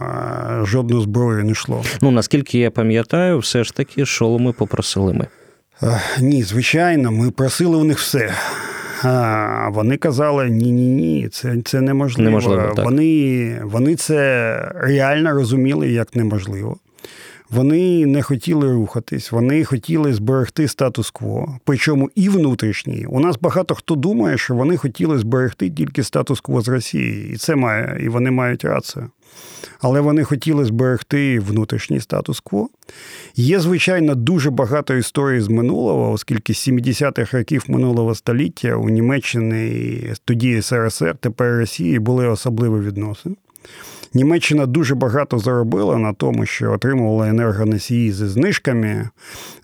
жодну 0.62 1.01
зброю 1.01 1.44
не 1.44 1.53
йшло. 1.53 1.85
Ну 2.01 2.11
наскільки 2.11 2.59
я 2.59 2.70
пам'ятаю, 2.70 3.38
все 3.38 3.64
ж 3.64 3.75
таки 3.75 4.07
шоломи 4.07 4.53
попросили 4.53 5.12
ми. 5.12 5.27
Ні, 6.20 6.42
звичайно, 6.42 7.12
ми 7.12 7.31
просили 7.31 7.77
у 7.77 7.85
них 7.85 7.99
все. 7.99 8.35
А 9.02 9.68
Вони 9.72 9.96
казали: 9.96 10.50
ні-ні, 10.50 10.87
ні, 10.88 11.28
це 11.28 11.56
це 11.64 11.80
неможливо. 11.80 12.30
неможливо 12.30 12.72
так. 12.76 12.85
Вони, 12.85 13.61
Вони 13.64 13.94
це 13.96 14.72
реально 14.74 15.32
розуміли 15.32 15.88
як 15.88 16.16
неможливо. 16.16 16.76
Вони 17.50 18.06
не 18.06 18.22
хотіли 18.22 18.72
рухатись, 18.72 19.32
вони 19.32 19.64
хотіли 19.64 20.14
зберегти 20.14 20.68
статус-кво, 20.68 21.59
причому 21.64 22.11
і 22.14 22.28
внутрішній. 22.28 23.06
У 23.09 23.20
нас 23.20 23.38
багато 23.40 23.74
хто 23.74 23.94
думає, 23.94 24.38
що 24.38 24.54
вони 24.54 24.76
хотіли 24.76 25.18
зберегти 25.18 25.70
тільки 25.70 26.02
статус-кво 26.02 26.61
з 26.61 26.68
Росії, 26.68 27.30
і 27.32 27.37
це 27.37 27.56
має, 27.56 27.98
і 28.04 28.09
вони 28.09 28.30
мають 28.30 28.64
рацію. 28.64 29.11
Але 29.81 30.01
вони 30.01 30.25
хотіли 30.25 30.64
зберегти 30.64 31.40
внутрішній 31.40 32.01
статус-кво. 32.01 32.68
Є, 33.37 33.61
звичайно, 33.61 34.14
дуже 34.14 34.51
багато 34.51 34.94
історій 34.94 35.40
з 35.40 35.49
минулого, 35.49 36.12
оскільки 36.12 36.55
з 36.55 36.68
70-х 36.68 37.38
років 37.38 37.64
минулого 37.68 38.14
століття 38.14 38.77
у 38.77 38.88
Німеччини 38.88 40.14
тоді 40.25 40.62
СРСР, 40.62 41.16
тепер 41.20 41.59
Росії 41.59 41.99
були 41.99 42.29
особливі 42.29 42.87
відносини. 42.87 43.37
Німеччина 44.14 44.66
дуже 44.66 44.94
багато 44.94 45.38
заробила 45.38 45.98
на 45.98 46.12
тому, 46.12 46.46
що 46.46 46.72
отримувала 46.72 47.28
енергоносії 47.28 48.12
зі 48.12 48.26
знижками, 48.26 49.08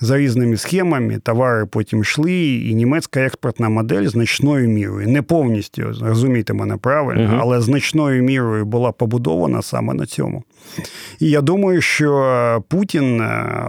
за 0.00 0.18
різними 0.18 0.56
схемами, 0.56 1.18
товари 1.18 1.66
потім 1.66 2.00
йшли, 2.00 2.32
і 2.42 2.74
німецька 2.74 3.20
експортна 3.20 3.68
модель 3.68 4.06
значною 4.06 4.68
мірою, 4.68 5.08
не 5.08 5.22
повністю 5.22 5.92
розумійте 6.00 6.52
мене 6.52 6.76
правильно, 6.76 7.38
але 7.42 7.60
значною 7.60 8.22
мірою 8.22 8.64
була 8.64 8.92
побудована 8.92 9.62
саме 9.62 9.94
на 9.94 10.06
цьому. 10.06 10.44
І 11.20 11.30
я 11.30 11.40
думаю, 11.40 11.80
що 11.80 12.64
Путін 12.68 13.22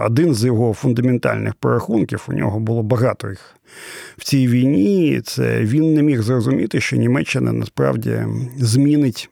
один 0.06 0.34
з 0.34 0.44
його 0.44 0.72
фундаментальних 0.72 1.54
порахунків, 1.54 2.24
у 2.28 2.32
нього 2.32 2.60
було 2.60 2.82
багато 2.82 3.28
їх. 3.28 3.56
В 4.16 4.24
цій 4.24 4.48
війні 4.48 5.20
це 5.24 5.60
він 5.60 5.94
не 5.94 6.02
міг 6.02 6.22
зрозуміти, 6.22 6.80
що 6.80 6.96
Німеччина 6.96 7.52
насправді 7.52 8.18
змінить 8.58 9.30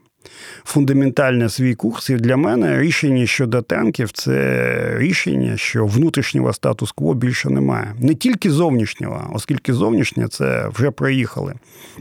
фундаментально 0.64 1.48
свій 1.48 1.74
курс. 1.74 2.10
І 2.10 2.14
для 2.14 2.36
мене 2.36 2.80
рішення 2.80 3.26
щодо 3.26 3.62
танків 3.62 4.12
це 4.12 4.94
рішення, 4.98 5.56
що 5.56 5.86
внутрішнього 5.86 6.52
статус-кво 6.52 7.14
більше 7.14 7.50
немає. 7.50 7.94
Не 8.00 8.14
тільки 8.14 8.50
зовнішнього, 8.50 9.30
оскільки 9.34 9.72
зовнішнє 9.72 10.28
це 10.28 10.68
вже 10.74 10.90
проїхали. 10.90 11.54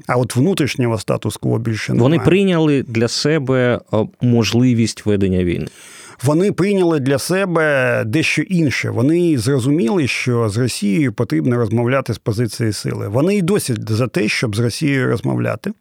А 0.08 0.18
от 0.18 0.36
внутрішнього 0.36 0.98
статус-кво 0.98 1.60
більше 1.60 1.94
немає. 1.94 2.04
Вони 2.04 2.20
прийняли 2.20 2.84
для 2.88 3.08
себе 3.08 3.80
можливість 4.22 5.06
ведення 5.06 5.44
війни. 5.44 5.68
Вони 6.24 6.52
прийняли 6.52 7.00
для 7.00 7.20
себе 7.20 8.04
дещо 8.06 8.42
інше. 8.42 8.90
Вони 8.90 9.38
зрозуміли, 9.38 10.08
що 10.08 10.50
з 10.50 10.58
Росією 10.58 11.14
потрібно 11.14 11.58
розмовляти 11.58 12.14
з 12.14 12.18
позиції 12.18 12.74
сили. 12.74 13.08
Вони 13.08 13.38
й 13.38 13.42
досі 13.42 13.76
за 13.90 14.08
те, 14.08 14.28
щоб 14.28 14.56
з 14.56 14.60
Росією 14.60 15.08
розмовляти. 15.08 15.72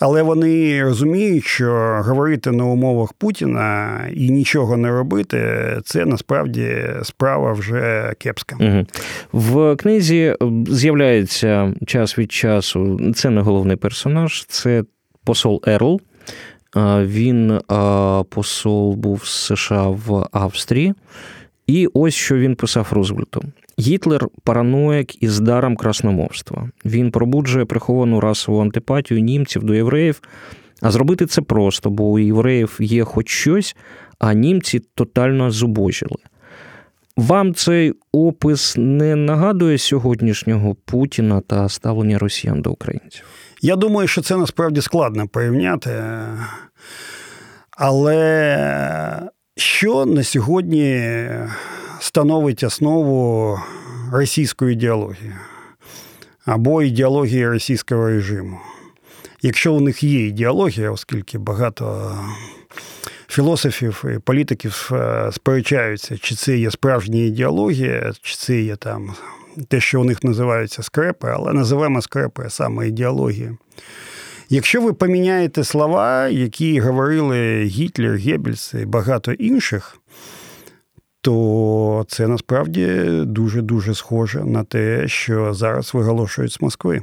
Але 0.00 0.22
вони 0.22 0.82
розуміють, 0.82 1.44
що 1.44 2.00
говорити 2.04 2.50
на 2.50 2.64
умовах 2.64 3.12
Путіна 3.12 4.00
і 4.14 4.30
нічого 4.30 4.76
не 4.76 4.90
робити 4.90 5.68
це 5.84 6.04
насправді 6.04 6.76
справа 7.02 7.52
вже 7.52 8.12
кепська. 8.18 8.56
Угу. 8.60 8.86
В 9.32 9.76
книзі 9.76 10.36
з'являється 10.68 11.74
час 11.86 12.18
від 12.18 12.32
часу. 12.32 13.00
Це 13.14 13.30
не 13.30 13.40
головний 13.40 13.76
персонаж, 13.76 14.44
це 14.48 14.84
посол 15.24 15.62
Ерл. 15.66 16.00
Він 17.02 17.60
посол 18.28 18.94
був 18.94 19.24
з 19.24 19.30
США 19.30 19.86
в 19.86 20.28
Австрії. 20.32 20.94
І 21.66 21.88
ось 21.94 22.14
що 22.14 22.36
він 22.36 22.56
писав 22.56 22.88
Рузвельту. 22.90 23.42
Гітлер 23.78 24.28
параноїк 24.44 25.22
із 25.22 25.40
даром 25.40 25.76
красномовства. 25.76 26.70
Він 26.84 27.10
пробуджує 27.10 27.64
приховану 27.64 28.20
расову 28.20 28.60
антипатію 28.60 29.20
німців 29.20 29.64
до 29.64 29.74
євреїв. 29.74 30.20
А 30.80 30.90
зробити 30.90 31.26
це 31.26 31.42
просто, 31.42 31.90
бо 31.90 32.04
у 32.04 32.18
євреїв 32.18 32.76
є 32.80 33.04
хоч 33.04 33.28
щось, 33.28 33.76
а 34.18 34.34
німці 34.34 34.82
тотально 34.94 35.50
зубожили. 35.50 36.16
Вам 37.16 37.54
цей 37.54 37.92
опис 38.12 38.74
не 38.78 39.16
нагадує 39.16 39.78
сьогоднішнього 39.78 40.74
Путіна 40.74 41.40
та 41.40 41.68
ставлення 41.68 42.18
росіян 42.18 42.62
до 42.62 42.70
українців? 42.70 43.24
Я 43.62 43.76
думаю, 43.76 44.08
що 44.08 44.22
це 44.22 44.36
насправді 44.36 44.80
складно 44.80 45.28
порівняти. 45.28 45.90
Але 47.70 49.28
що 49.56 50.06
на 50.06 50.22
сьогодні 50.22 51.10
становить 52.04 52.62
основу 52.62 53.58
російської 54.12 54.72
ідеології 54.72 55.32
або 56.44 56.82
ідеології 56.82 57.48
російського 57.48 58.08
режиму. 58.08 58.58
Якщо 59.42 59.74
у 59.74 59.80
них 59.80 60.02
є 60.02 60.26
ідеологія, 60.26 60.90
оскільки 60.90 61.38
багато 61.38 62.12
філософів 63.28 64.04
і 64.16 64.18
політиків 64.18 64.90
е, 64.92 65.30
сперечаються, 65.32 66.18
чи 66.18 66.34
це 66.34 66.58
є 66.58 66.70
справжня 66.70 67.18
ідеологія, 67.18 68.12
чи 68.22 68.36
це 68.36 68.60
є 68.60 68.76
там 68.76 69.14
те, 69.68 69.80
що 69.80 70.00
у 70.00 70.04
них 70.04 70.24
називаються 70.24 70.82
скрепи, 70.82 71.28
але 71.34 71.52
називаємо 71.52 72.02
скрепи 72.02 72.46
саме 72.48 72.88
ідеологія. 72.88 73.56
Якщо 74.48 74.82
ви 74.82 74.92
поміняєте 74.92 75.64
слова, 75.64 76.28
які 76.28 76.80
говорили 76.80 77.64
Гітлер, 77.64 78.16
Геббельс 78.16 78.74
і 78.74 78.84
багато 78.86 79.32
інших, 79.32 79.98
то 81.24 82.04
це 82.08 82.28
насправді 82.28 82.86
дуже-дуже 83.24 83.94
схоже 83.94 84.44
на 84.44 84.64
те, 84.64 85.08
що 85.08 85.54
зараз 85.54 85.94
виголошують 85.94 86.52
з 86.52 86.60
Москви. 86.60 87.02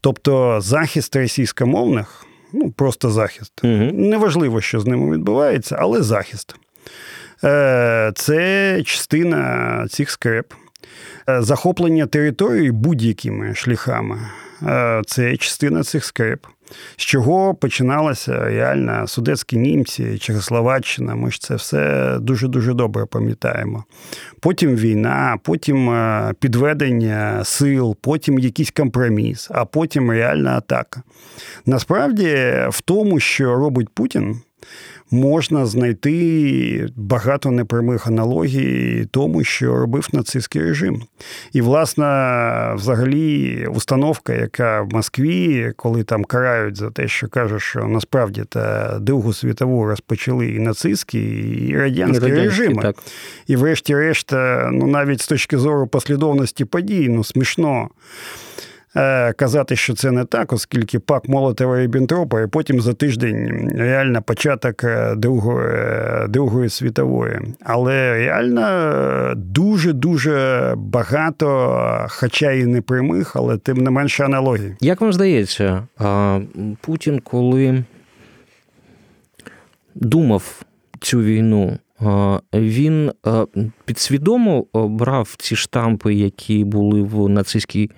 Тобто 0.00 0.60
захист 0.60 1.16
російськомовних, 1.16 2.26
ну 2.52 2.70
просто 2.70 3.10
захист. 3.10 3.52
Угу. 3.64 3.90
Неважливо, 3.92 4.60
що 4.60 4.80
з 4.80 4.86
ними 4.86 5.14
відбувається, 5.14 5.76
але 5.80 6.02
захист. 6.02 6.56
Е, 7.44 8.12
це 8.14 8.82
частина 8.86 9.86
цих 9.90 10.10
скреп. 10.10 10.52
Е, 11.28 11.42
захоплення 11.42 12.06
території 12.06 12.70
будь-якими 12.70 13.54
шляхами. 13.54 14.18
Е, 14.62 15.02
це 15.06 15.36
частина 15.36 15.82
цих 15.82 16.04
скреп 16.04 16.46
з 16.96 17.02
чого 17.02 17.54
починалася 17.54 18.44
реально 18.44 19.06
судецькі 19.06 19.56
німці, 19.56 20.18
Чехословаччина. 20.18 21.14
Ми 21.14 21.30
ж 21.30 21.40
це 21.40 21.54
все 21.54 22.16
дуже-дуже 22.20 22.74
добре 22.74 23.06
пам'ятаємо. 23.06 23.84
Потім 24.40 24.76
війна, 24.76 25.38
потім 25.42 25.90
е, 25.90 26.32
підведення 26.40 27.44
сил, 27.44 27.96
потім 28.00 28.38
якийсь 28.38 28.70
компроміс, 28.70 29.48
а 29.50 29.64
потім 29.64 30.10
реальна 30.10 30.56
атака. 30.56 31.02
Насправді, 31.66 32.34
в 32.68 32.80
тому, 32.84 33.20
що 33.20 33.54
робить 33.54 33.88
Путін. 33.88 34.40
Можна 35.10 35.66
знайти 35.66 36.88
багато 36.96 37.50
непрямих 37.50 38.06
аналогій 38.06 39.06
тому, 39.10 39.44
що 39.44 39.76
робив 39.76 40.08
нацистський 40.12 40.62
режим. 40.62 41.02
І, 41.52 41.60
власне, 41.60 42.04
взагалі, 42.74 43.66
установка, 43.66 44.32
яка 44.32 44.82
в 44.82 44.92
Москві, 44.92 45.72
коли 45.76 46.04
там 46.04 46.24
карають 46.24 46.76
за 46.76 46.90
те, 46.90 47.08
що 47.08 47.28
кажуть, 47.28 47.62
що 47.62 47.84
насправді 47.84 48.42
та 48.48 48.98
Другу 48.98 49.32
світову 49.32 49.86
розпочали 49.86 50.46
і 50.46 50.58
нацистські, 50.58 51.20
і 51.20 51.76
радянські, 51.76 52.20
радянські 52.20 52.44
режими. 52.44 52.82
Так. 52.82 52.96
І, 53.46 53.56
врешті-решт, 53.56 54.32
ну 54.72 54.86
навіть 54.86 55.20
з 55.20 55.26
точки 55.26 55.58
зору 55.58 55.86
послідовності 55.86 56.64
подій, 56.64 57.08
ну 57.08 57.24
смішно. 57.24 57.88
Е, 58.96 59.32
казати, 59.32 59.76
що 59.76 59.94
це 59.94 60.10
не 60.10 60.24
так, 60.24 60.52
оскільки 60.52 60.98
пак 60.98 61.28
Молотова 61.28 61.80
і 61.80 61.88
Бінтропа, 61.88 62.42
і 62.42 62.46
потім 62.46 62.80
за 62.80 62.92
тиждень 62.92 63.70
реально 63.76 64.22
початок 64.22 64.84
е, 64.84 65.14
Другої 65.14 65.68
е, 65.68 66.26
Другої 66.28 66.68
світової. 66.68 67.40
Але 67.62 68.14
реально 68.14 69.32
дуже-дуже 69.36 70.72
багато, 70.76 72.06
хоча 72.08 72.52
і 72.52 72.64
не 72.64 72.80
прямих, 72.80 73.36
але 73.36 73.58
тим 73.58 73.76
не 73.76 73.90
менше 73.90 74.24
аналогій. 74.24 74.74
Як 74.80 75.00
вам 75.00 75.12
здається, 75.12 75.86
Путін, 76.80 77.20
коли 77.24 77.84
думав 79.94 80.62
цю 81.00 81.20
війну, 81.20 81.78
він 82.54 83.12
підсвідомо 83.84 84.66
брав 84.74 85.34
ці 85.38 85.56
штампи, 85.56 86.14
які 86.14 86.64
були 86.64 87.02
в 87.02 87.28
нацистській 87.28 87.90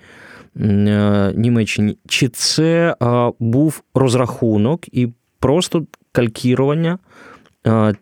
Німеччині, 1.35 1.97
чи 2.07 2.29
це 2.29 2.95
був 3.39 3.83
розрахунок 3.93 4.85
і 4.91 5.07
просто 5.39 5.85
калькірування 6.11 6.99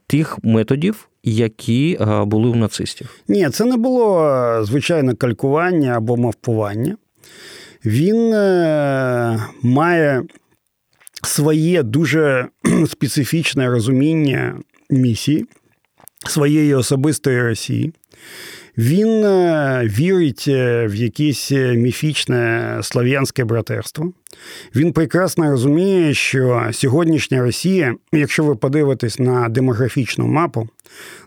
тих 0.07 0.37
методів, 0.43 1.09
які 1.23 1.99
були 2.25 2.49
у 2.49 2.55
нацистів? 2.55 3.19
Ні, 3.27 3.49
це 3.49 3.65
не 3.65 3.77
було 3.77 4.59
звичайне 4.63 5.15
калькування 5.15 5.97
або 5.97 6.17
мавпування. 6.17 6.97
Він 7.85 8.33
е, 8.33 9.39
має 9.61 10.23
своє 11.23 11.83
дуже 11.83 12.47
специфічне 12.87 13.69
розуміння 13.69 14.59
місії, 14.89 15.45
своєї 16.27 16.73
особистої 16.73 17.41
Росії. 17.41 17.93
Він 18.77 19.23
е, 19.23 19.81
вірить 19.85 20.45
е, 20.47 20.87
в 20.87 20.95
якесь 20.95 21.51
е, 21.51 21.73
міфічне 21.73 22.77
слов'янське 22.81 23.43
братерство. 23.43 24.11
Він 24.75 24.93
прекрасно 24.93 25.51
розуміє, 25.51 26.13
що 26.13 26.69
сьогоднішня 26.71 27.41
Росія, 27.41 27.95
якщо 28.11 28.43
ви 28.43 28.55
подивитесь 28.55 29.19
на 29.19 29.49
демографічну 29.49 30.27
мапу, 30.27 30.69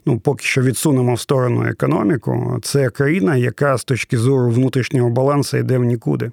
ну 0.06 0.18
поки 0.18 0.44
що 0.44 0.62
відсунемо 0.62 1.14
в 1.14 1.20
сторону 1.20 1.66
економіку, 1.66 2.58
це 2.62 2.90
країна, 2.90 3.36
яка 3.36 3.78
з 3.78 3.84
точки 3.84 4.18
зору 4.18 4.50
внутрішнього 4.50 5.10
балансу 5.10 5.56
йде 5.56 5.78
в 5.78 5.84
нікуди. 5.84 6.30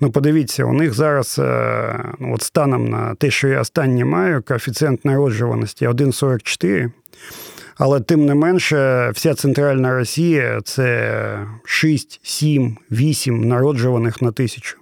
Ну, 0.00 0.10
подивіться, 0.10 0.64
у 0.64 0.72
них 0.72 0.94
зараз, 0.94 1.40
ну, 2.18 2.34
от 2.34 2.42
станом 2.42 2.88
на 2.88 3.14
те, 3.14 3.30
що 3.30 3.48
я 3.48 3.60
останнє 3.60 4.04
маю, 4.04 4.42
коефіцієнт 4.42 5.04
народжуваності 5.04 5.86
1,44. 5.86 6.90
Але 7.84 8.00
тим 8.00 8.26
не 8.26 8.34
менше, 8.34 9.10
вся 9.14 9.34
центральна 9.34 9.94
Росія 9.94 10.60
це 10.64 11.46
6, 11.64 12.20
7, 12.22 12.76
8 12.90 13.48
народжуваних 13.48 14.22
на 14.22 14.32
тисячу. 14.32 14.78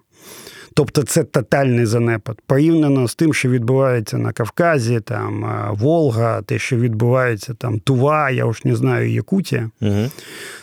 Тобто 0.75 1.03
це 1.03 1.25
тотальний 1.25 1.87
занепад. 1.87 2.41
Порівняно 2.47 3.09
з 3.09 3.15
тим, 3.15 3.35
що 3.35 3.49
відбувається 3.49 4.19
на 4.19 4.33
Кавказі, 4.33 5.01
там 5.01 5.47
Волга, 5.71 6.43
те, 6.43 6.59
що 6.59 6.77
відбувається 6.77 7.55
там 7.55 7.81
Тува, 7.81 8.31
я 8.31 8.45
уж 8.45 8.65
не 8.65 8.77
знаю, 8.77 9.11
Якутія. 9.11 9.71
Угу. 9.81 10.11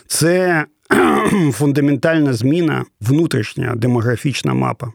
Це 0.07 0.65
фундаментальна 1.51 2.33
зміна, 2.33 2.85
внутрішня 3.01 3.73
демографічна 3.75 4.53
мапа. 4.53 4.91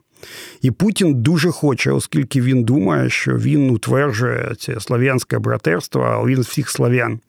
І 0.63 0.71
Путін 0.71 1.15
дуже 1.15 1.51
хоче, 1.51 1.91
оскільки 1.93 2.41
він 2.41 2.65
думає, 2.65 3.11
що 3.11 3.33
він 3.37 3.71
утверджує 3.71 4.55
це 4.59 4.81
слав'янське 4.81 5.39
братерство, 5.39 6.03
а 6.03 6.27
він 6.27 6.41
всіх 6.41 6.71
слав'ян 6.71 7.21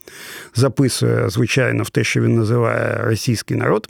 записує, 0.56 1.30
звичайно, 1.30 1.84
в 1.84 1.90
те, 1.90 2.04
що 2.04 2.22
він 2.22 2.36
називає 2.36 3.02
російський 3.04 3.58
народ. 3.58 3.88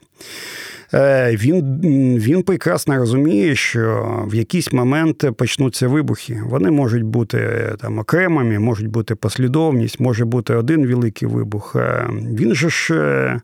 Е, 0.94 1.36
він 1.36 1.80
він 2.20 2.44
прекрасно 2.44 2.98
розуміє, 2.98 3.56
що 3.56 4.06
в 4.28 4.36
якийсь 4.36 4.74
момент 4.74 5.26
почнуться 5.38 5.88
вибухи. 5.88 6.42
Вони 6.46 6.72
можуть 6.72 7.04
бути 7.04 7.70
там 7.82 8.00
окремими, 8.00 8.60
можуть 8.60 8.88
бути 8.88 9.16
послідовність, 9.16 10.00
може 10.00 10.26
бути 10.26 10.56
один 10.56 10.88
великий 10.88 11.28
вибух. 11.28 11.76
Е, 11.76 12.10
він 12.12 12.56
же 12.56 12.70
ж, 12.70 12.96
е, 12.96 13.42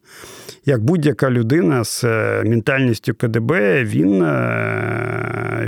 як 0.66 0.84
будь-яка 0.84 1.30
людина 1.30 1.84
з 1.84 2.04
ментальністю 2.46 3.14
КДБ, 3.14 3.84
він, 3.84 4.24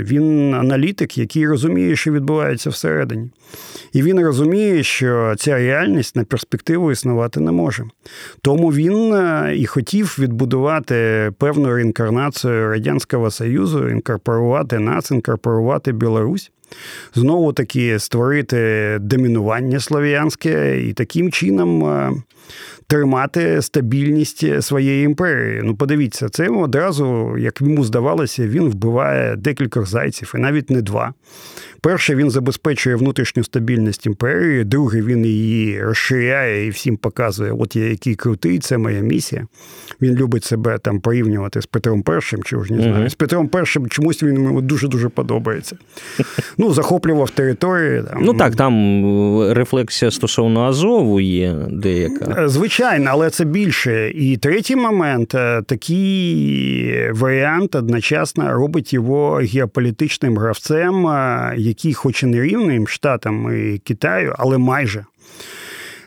він 0.00 0.54
аналітик, 0.54 1.18
який 1.18 1.48
розуміє, 1.48 1.96
що 1.96 2.12
відбувається 2.12 2.70
всередині. 2.70 3.30
І 3.92 4.02
він 4.02 4.20
розуміє, 4.20 4.82
що 4.82 5.34
ця 5.38 5.56
реальність 5.56 6.16
на 6.16 6.24
перспективу 6.24 6.92
існувати 6.92 7.40
не 7.40 7.52
може. 7.52 7.84
Тому 8.42 8.68
він 8.68 9.14
і 9.56 9.66
хотів 9.66 10.16
відбудувати 10.18 11.30
певну 11.38 11.71
реінкарнацію 11.74 12.68
Радянського 12.68 13.30
Союзу, 13.30 13.88
інкорпорувати 13.88 14.78
нас, 14.78 15.10
інкорпорувати 15.10 15.92
Білорусь. 15.92 16.50
Знову 17.14 17.52
таки 17.52 17.98
створити 17.98 18.98
домінування 19.00 19.80
слов'янське 19.80 20.82
і 20.82 20.92
таким 20.92 21.32
чином 21.32 21.84
е, 21.84 22.12
тримати 22.92 23.62
стабільність 23.62 24.62
своєї 24.62 25.04
імперії. 25.04 25.60
Ну, 25.64 25.76
подивіться, 25.76 26.28
це 26.28 26.48
одразу, 26.48 27.38
як 27.38 27.60
йому 27.60 27.84
здавалося, 27.84 28.46
він 28.46 28.68
вбиває 28.68 29.36
декількох 29.36 29.86
зайців, 29.86 30.32
і 30.34 30.38
навіть 30.38 30.70
не 30.70 30.82
два. 30.82 31.14
Перше, 31.82 32.14
він 32.14 32.30
забезпечує 32.30 32.96
внутрішню 32.96 33.44
стабільність 33.44 34.06
імперії. 34.06 34.64
Друге, 34.64 35.02
він 35.02 35.24
її 35.26 35.82
розширяє 35.82 36.66
і 36.66 36.70
всім 36.70 36.96
показує, 36.96 37.52
от 37.52 37.76
я 37.76 37.84
який 37.84 38.14
крутий, 38.14 38.58
це 38.58 38.78
моя 38.78 39.00
місія. 39.00 39.46
Він 40.00 40.14
любить 40.14 40.44
себе 40.44 40.78
там 40.78 41.00
порівнювати 41.00 41.62
з 41.62 41.66
Петром 41.66 42.04
І, 42.08 42.42
чи 42.44 42.64
ж 42.64 42.72
не 42.72 42.82
знаю. 42.82 43.04
Uh-huh. 43.04 43.08
З 43.08 43.14
Петром 43.14 43.50
І 43.54 43.88
чомусь 43.88 44.22
він 44.22 44.34
йому 44.34 44.60
дуже-дуже 44.60 45.08
подобається. 45.08 45.76
Ну, 46.58 46.74
захоплював 46.74 47.30
території. 47.30 48.02
Там. 48.02 48.22
Ну 48.22 48.34
так, 48.34 48.56
там 48.56 48.74
е, 49.42 49.54
рефлексія 49.54 50.10
стосовно 50.10 50.60
Азову 50.60 51.20
є 51.20 51.56
деяка. 51.70 52.36
Е, 52.38 52.48
звичайно, 52.82 53.10
але 53.10 53.30
це 53.30 53.44
більше. 53.44 54.10
І 54.10 54.36
третій 54.36 54.76
момент 54.76 55.34
е, 55.34 55.62
такий 55.62 57.12
варіант 57.12 57.74
одночасно 57.74 58.52
робить 58.52 58.92
його 58.92 59.34
геополітичним 59.34 60.38
гравцем 60.38 61.04
який, 61.56 61.94
хоч 61.94 62.22
і 62.22 62.26
не 62.26 62.42
рівним 62.42 62.88
Штатам 62.88 63.56
і 63.56 63.78
Китаю, 63.78 64.34
але 64.38 64.58
майже. 64.58 65.04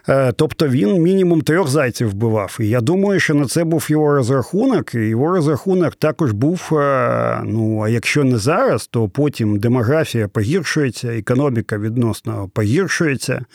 Е, 0.10 0.32
тобто 0.32 0.68
він 0.68 1.02
мінімум 1.02 1.42
трьох 1.42 1.68
зайців 1.68 2.10
вбивав. 2.10 2.58
І 2.60 2.70
я 2.70 2.82
думаю, 2.82 3.20
що 3.20 3.34
на 3.34 3.46
це 3.46 3.64
був 3.64 3.86
його 3.90 4.16
розрахунок. 4.16 4.96
І 4.96 5.00
його 5.00 5.28
розрахунок 5.28 5.96
також 5.96 6.32
був: 6.32 6.70
е, 6.72 7.42
ну 7.46 7.82
а 7.82 7.90
якщо 7.90 8.24
не 8.24 8.38
зараз, 8.38 8.88
то 8.88 9.08
потім 9.08 9.60
демографія 9.60 10.28
погіршується, 10.28 11.08
економіка 11.08 11.78
відносно 11.78 12.50
погіршується. 12.54 13.46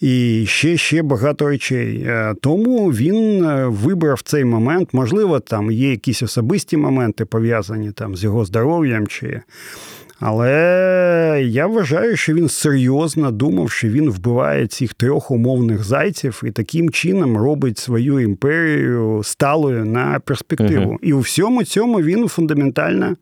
І 0.00 0.44
ще 0.48 0.76
ще 0.76 1.02
багато 1.02 1.48
речей. 1.48 2.04
Е, 2.06 2.34
тому 2.40 2.88
він 2.88 3.46
вибрав 3.66 4.20
цей 4.24 4.44
момент. 4.44 4.88
Можливо, 4.92 5.40
там 5.40 5.70
є 5.70 5.90
якісь 5.90 6.22
особисті 6.22 6.76
моменти 6.76 7.24
пов'язані 7.24 7.92
там 7.92 8.16
з 8.16 8.24
його 8.24 8.44
здоров'ям 8.44 9.06
чи 9.06 9.40
але 10.20 11.42
я 11.46 11.66
вважаю, 11.66 12.16
що 12.16 12.34
він 12.34 12.48
серйозно 12.48 13.30
думав, 13.30 13.70
що 13.70 13.88
він 13.88 14.10
вбиває 14.10 14.66
цих 14.66 14.94
трьох 14.94 15.30
умовних 15.30 15.84
зайців 15.84 16.42
і 16.46 16.50
таким 16.50 16.90
чином 16.90 17.36
робить 17.36 17.78
свою 17.78 18.20
імперію 18.20 19.20
сталою 19.24 19.84
на 19.84 20.20
перспективу. 20.20 20.90
Угу. 20.90 20.98
І 21.02 21.12
у 21.12 21.18
всьому 21.18 21.64
цьому 21.64 22.00
він 22.00 22.28
фундаментально. 22.28 23.16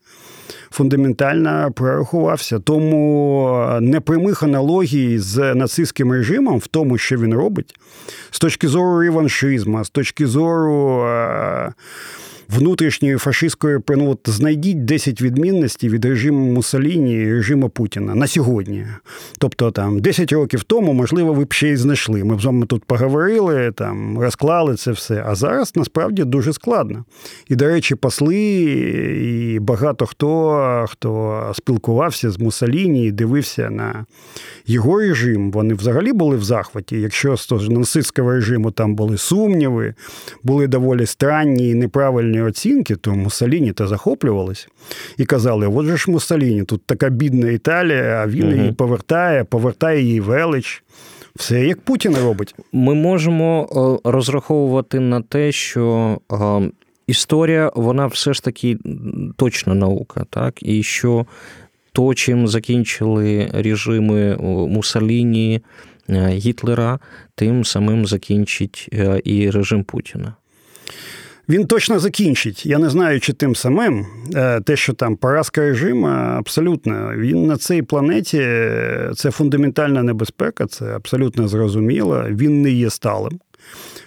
Фундаментально 0.74 1.72
прорахувався. 1.74 2.58
Тому 2.58 3.78
непрямих 3.80 4.42
аналогій 4.42 5.18
з 5.18 5.54
нацистським 5.54 6.12
режимом 6.12 6.58
в 6.58 6.66
тому, 6.66 6.98
що 6.98 7.16
він 7.16 7.34
робить, 7.34 7.74
з 8.30 8.38
точки 8.38 8.68
зору 8.68 9.00
реваншизму, 9.00 9.84
з 9.84 9.90
точки 9.90 10.26
зору 10.26 11.06
внутрішньої 12.54 13.16
фашистської 13.16 13.78
ну, 13.88 14.10
от 14.10 14.20
знайдіть 14.24 14.84
10 14.84 15.22
відмінностей 15.22 15.90
від 15.90 16.04
режиму 16.04 16.52
Муссоліні 16.52 17.14
і 17.14 17.32
режиму 17.32 17.68
Путіна 17.68 18.14
на 18.14 18.26
сьогодні. 18.26 18.86
Тобто, 19.38 19.70
там 19.70 20.00
10 20.00 20.32
років 20.32 20.62
тому, 20.62 20.92
можливо, 20.92 21.32
ви 21.32 21.44
б 21.44 21.52
ще 21.52 21.68
й 21.68 21.76
знайшли. 21.76 22.24
Ми 22.24 22.36
б 22.36 22.40
з 22.40 22.44
вами 22.44 22.66
тут 22.66 22.84
поговорили, 22.84 23.72
там 23.72 24.18
розклали 24.18 24.74
це 24.74 24.90
все. 24.90 25.24
А 25.26 25.34
зараз 25.34 25.72
насправді 25.76 26.24
дуже 26.24 26.52
складно. 26.52 27.05
І, 27.48 27.57
до 27.57 27.66
речі, 27.66 27.94
посли 27.94 28.36
і 29.22 29.59
багато 29.59 30.07
хто, 30.07 30.86
хто 30.88 31.52
спілкувався 31.55 32.30
з 32.30 32.38
Муссоліні 32.38 33.07
і 33.07 33.12
дивився 33.12 33.70
на 33.70 34.07
його 34.66 34.98
режим, 34.98 35.50
вони 35.50 35.74
взагалі 35.74 36.12
були 36.12 36.36
в 36.36 36.44
захваті. 36.44 37.00
Якщо 37.00 37.36
з 37.36 37.68
нацистського 37.68 38.32
режиму 38.32 38.70
там 38.70 38.94
були 38.94 39.18
сумніви, 39.18 39.94
були 40.42 40.66
доволі 40.66 41.07
странні 41.07 41.70
і 41.70 41.74
неправильні 41.74 42.42
оцінки, 42.45 42.97
то 42.97 43.14
Муссоліні 43.14 43.72
та 43.72 43.86
захоплювалися 43.86 44.66
і 45.18 45.24
казали: 45.24 45.66
от 45.66 45.86
же 45.86 45.97
ж 45.97 46.11
Муссоліні, 46.11 46.62
тут 46.64 46.86
така 46.86 47.09
бідна 47.09 47.51
Італія, 47.51 48.03
а 48.03 48.26
він 48.26 48.49
угу. 48.49 48.57
її 48.57 48.72
повертає, 48.72 49.45
повертає 49.45 50.03
її 50.03 50.20
велич. 50.20 50.82
Все 51.36 51.66
як 51.66 51.80
Путін 51.80 52.16
робить. 52.16 52.55
Ми 52.72 52.95
можемо 52.95 53.68
е, 54.05 54.11
розраховувати 54.11 55.01
на 55.01 55.22
те, 55.22 55.53
що 55.53 56.18
е, 56.32 56.70
історія, 57.07 57.70
вона 57.74 58.07
все 58.07 58.34
ж 58.34 58.42
таки 58.42 58.78
точна 59.36 59.74
наука, 59.74 60.26
так? 60.30 60.62
І 60.62 60.82
що 60.82 61.26
то, 61.92 62.14
чим 62.14 62.49
закінчили 62.49 63.51
режими 63.53 64.36
е, 66.09 66.28
Гітлера, 66.28 66.99
тим 67.34 67.64
самим 67.64 68.07
закінчить 68.07 68.88
і 69.24 69.51
режим 69.51 69.84
Путіна. 69.84 70.34
Він 71.49 71.66
точно 71.66 71.99
закінчить. 71.99 72.66
Я 72.66 72.78
не 72.78 72.90
знаю, 72.90 73.20
чи 73.20 73.32
тим 73.32 73.55
самим 73.55 74.07
е, 74.34 74.61
те, 74.61 74.76
що 74.76 74.92
там 74.92 75.16
поразка 75.16 75.61
режиму, 75.61 76.07
абсолютно 76.07 77.12
він 77.16 77.47
на 77.47 77.57
цій 77.57 77.82
планеті 77.82 78.38
це 79.16 79.30
фундаментальна 79.30 80.03
небезпека, 80.03 80.66
це 80.66 80.84
абсолютно 80.84 81.49
зрозуміло. 81.49 82.24
Він 82.30 82.62
не 82.62 82.70
є 82.70 82.90
сталим 82.90 83.40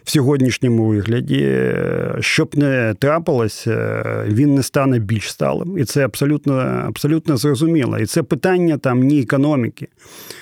в 0.07 0.09
сьогоднішньому 0.09 0.85
вигляді. 0.85 1.71
Щоб 2.19 2.57
не 2.57 2.95
трапилося, 2.99 4.03
він 4.27 4.55
не 4.55 4.63
стане 4.63 4.99
більш 4.99 5.31
сталим. 5.31 5.77
І 5.77 5.83
це 5.83 6.05
абсолютно 6.05 6.53
абсолютно 6.87 7.37
зрозуміло. 7.37 7.99
І 7.99 8.05
це 8.05 8.23
питання 8.23 8.77
там 8.77 8.99
ні 8.99 9.21
економіки, 9.21 9.87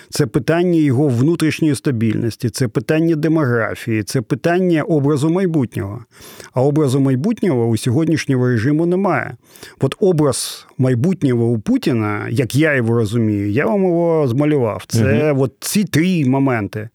це 0.09 0.25
питання 0.25 0.79
його 0.79 1.07
внутрішньої 1.07 1.75
стабільності, 1.75 2.49
це 2.49 2.67
питання 2.67 3.15
демографії, 3.15 4.03
це 4.03 4.21
питання 4.21 4.83
образу 4.83 5.29
майбутнього. 5.29 6.05
А 6.53 6.61
образу 6.61 6.99
майбутнього 6.99 7.67
у 7.67 7.77
сьогоднішнього 7.77 8.47
режиму 8.47 8.85
немає. 8.85 9.35
От 9.79 9.95
образ 9.99 10.67
майбутнього 10.77 11.45
у 11.45 11.59
Путіна, 11.59 12.27
як 12.29 12.55
я 12.55 12.75
його 12.75 12.93
розумію, 12.93 13.51
я 13.51 13.65
вам 13.65 13.83
його 13.83 14.27
змалював. 14.27 14.83
Це 14.87 15.31
угу. 15.31 15.43
от 15.43 15.53
ці 15.59 15.83
три 15.83 16.25
моменти: 16.25 16.89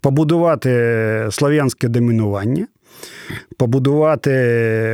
побудувати 0.00 0.68
слов'янське 1.30 1.88
домінування 2.08 2.66
побудувати 3.56 4.30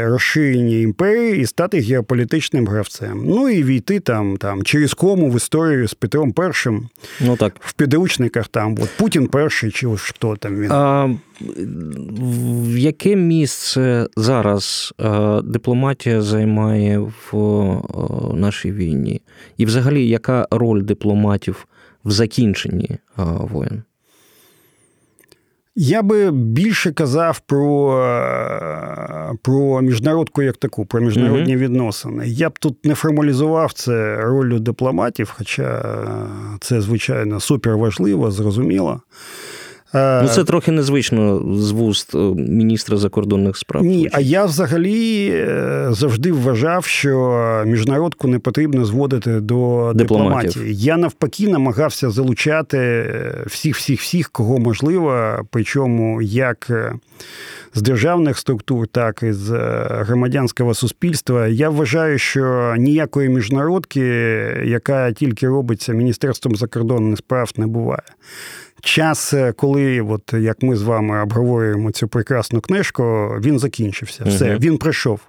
розширені 0.06 0.80
імперії 0.80 1.40
і 1.40 1.46
стати 1.46 1.80
геополітичним 1.80 2.66
гравцем. 2.66 3.22
Ну 3.26 3.48
і 3.48 3.62
війти 3.62 4.00
там 4.00 4.36
там 4.36 4.62
через 4.62 4.94
кому 4.94 5.30
в 5.30 5.36
історію 5.36 5.88
з 5.88 5.94
Петром 5.94 6.34
І. 6.38 6.70
Ну 7.20 7.36
так. 7.36 7.56
В 7.60 7.72
підручниках 7.72 8.48
там 8.48 8.76
от 8.80 8.90
Путін 8.96 9.26
перший, 9.26 9.70
чи 9.70 9.88
хто 9.96 10.36
там 10.36 10.60
він. 10.60 10.72
А, 10.72 11.14
В 11.40 12.78
яке 12.78 13.16
місце 13.16 14.06
зараз 14.16 14.94
дипломатія 15.44 16.22
займає 16.22 16.98
в 16.98 17.36
нашій 18.34 18.72
війні? 18.72 19.22
І 19.56 19.66
взагалі, 19.66 20.08
яка 20.08 20.48
роль 20.50 20.82
дипломатів 20.82 21.66
в 22.04 22.10
закінченні 22.10 22.98
воєн? 23.16 23.82
Я 25.76 26.02
би 26.02 26.30
більше 26.30 26.92
казав 26.92 27.40
про 27.40 27.98
е, 28.04 29.32
про 29.42 29.80
міжнародку 29.80 30.42
як 30.42 30.56
таку, 30.56 30.86
про 30.86 31.00
міжнародні 31.00 31.56
mm-hmm. 31.56 31.60
відносини. 31.60 32.28
Я 32.28 32.50
б 32.50 32.58
тут 32.58 32.84
не 32.84 32.94
формалізував 32.94 33.72
це 33.72 34.16
ролью 34.16 34.58
дипломатів, 34.58 35.34
хоча 35.36 35.82
це, 36.60 36.80
звичайно, 36.80 37.40
супер 37.40 37.76
важливо, 37.76 38.30
зрозуміло. 38.30 39.00
Е, 39.94 40.22
ну, 40.22 40.28
це 40.28 40.44
трохи 40.44 40.72
незвично 40.72 41.42
з 41.54 41.70
вуст 41.70 42.14
е, 42.14 42.18
міністра 42.36 42.96
закордонних 42.96 43.56
справ. 43.56 43.84
Ні, 43.84 44.08
а 44.12 44.20
я 44.20 44.44
взагалі 44.44 45.28
е, 45.30 45.88
завжди 45.90 46.32
вважав, 46.32 46.84
що 46.84 47.62
міжнародку 47.66 48.28
не 48.28 48.38
потрібно 48.38 48.84
зводити 48.84 49.40
до 49.40 49.92
дипломатії. 49.94 50.76
Я 50.76 50.96
навпаки 50.96 51.48
намагався 51.48 52.10
залучати 52.10 53.10
всіх, 53.46 53.76
всіх, 53.76 54.00
всіх, 54.00 54.30
кого 54.30 54.58
можливо, 54.58 55.38
причому 55.50 56.22
як 56.22 56.70
з 57.74 57.82
державних 57.82 58.38
структур, 58.38 58.86
так 58.86 59.22
і 59.22 59.32
з 59.32 59.50
громадянського 59.88 60.74
суспільства. 60.74 61.46
Я 61.46 61.70
вважаю, 61.70 62.18
що 62.18 62.74
ніякої 62.78 63.28
міжнародки, 63.28 64.00
яка 64.64 65.12
тільки 65.12 65.48
робиться 65.48 65.92
Міністерством 65.92 66.56
закордонних 66.56 67.18
справ, 67.18 67.50
не 67.56 67.66
буває 67.66 68.02
час, 68.84 69.34
е, 69.34 69.52
коли, 69.52 70.00
от 70.00 70.32
як 70.32 70.62
ми 70.62 70.76
з 70.76 70.82
вами 70.82 71.22
обговорюємо 71.22 71.90
цю 71.90 72.08
прекрасну 72.08 72.60
книжку, 72.60 73.04
він 73.40 73.58
закінчився. 73.58 74.24
Все, 74.24 74.44
uh 74.44 74.58
він 74.60 74.78
пройшов. 74.78 75.20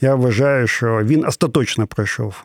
Я 0.00 0.14
вважаю, 0.14 0.66
що 0.66 1.00
він 1.04 1.24
остаточно 1.24 1.86
пройшов. 1.86 2.44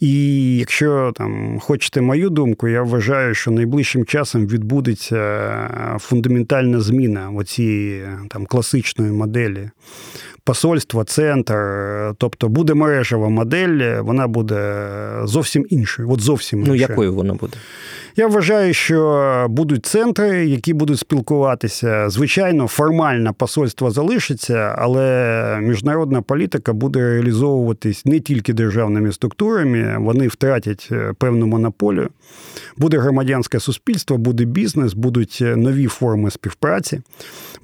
І 0.00 0.56
якщо 0.56 1.12
там 1.14 1.60
хочете 1.60 2.00
мою 2.00 2.30
думку, 2.30 2.68
я 2.68 2.82
вважаю, 2.82 3.34
що 3.34 3.50
найближчим 3.50 4.04
часом 4.04 4.46
відбудеться 4.46 5.98
фундаментальна 6.00 6.80
зміна 6.80 7.30
оцієї 7.30 8.04
там 8.28 8.46
класичної 8.46 9.12
моделі. 9.12 9.70
Посольство, 10.44 11.04
центр, 11.04 11.56
тобто 12.18 12.48
буде 12.48 12.74
мережева 12.74 13.28
модель, 13.28 14.00
вона 14.00 14.26
буде 14.28 14.88
зовсім 15.24 15.66
іншою. 15.70 16.10
От 16.10 16.20
зовсім 16.20 16.58
іншою. 16.58 16.78
Ну, 16.78 16.80
якою 16.80 17.14
вона 17.14 17.34
буде? 17.34 17.56
Я 18.16 18.26
вважаю, 18.26 18.74
що 18.74 19.46
будуть 19.50 19.86
центри, 19.86 20.46
які 20.46 20.74
будуть 20.74 20.98
спілкуватися. 20.98 22.10
Звичайно, 22.10 22.66
формально 22.66 23.34
посольство 23.34 23.90
залишиться, 23.90 24.74
але 24.78 25.58
міжнародна 25.62 26.22
політика 26.22 26.72
буде 26.72 27.00
реалізовуватись 27.00 28.06
не 28.06 28.20
тільки 28.20 28.52
державними 28.52 29.12
структурами, 29.12 29.96
вони 29.98 30.28
втратять 30.28 30.88
е, 30.92 31.12
певну 31.18 31.46
монополію. 31.46 32.08
Буде 32.76 32.98
громадянське 32.98 33.60
суспільство, 33.60 34.18
буде 34.18 34.44
бізнес, 34.44 34.94
будуть 34.94 35.38
е, 35.42 35.56
нові 35.56 35.86
форми 35.86 36.30
співпраці, 36.30 37.00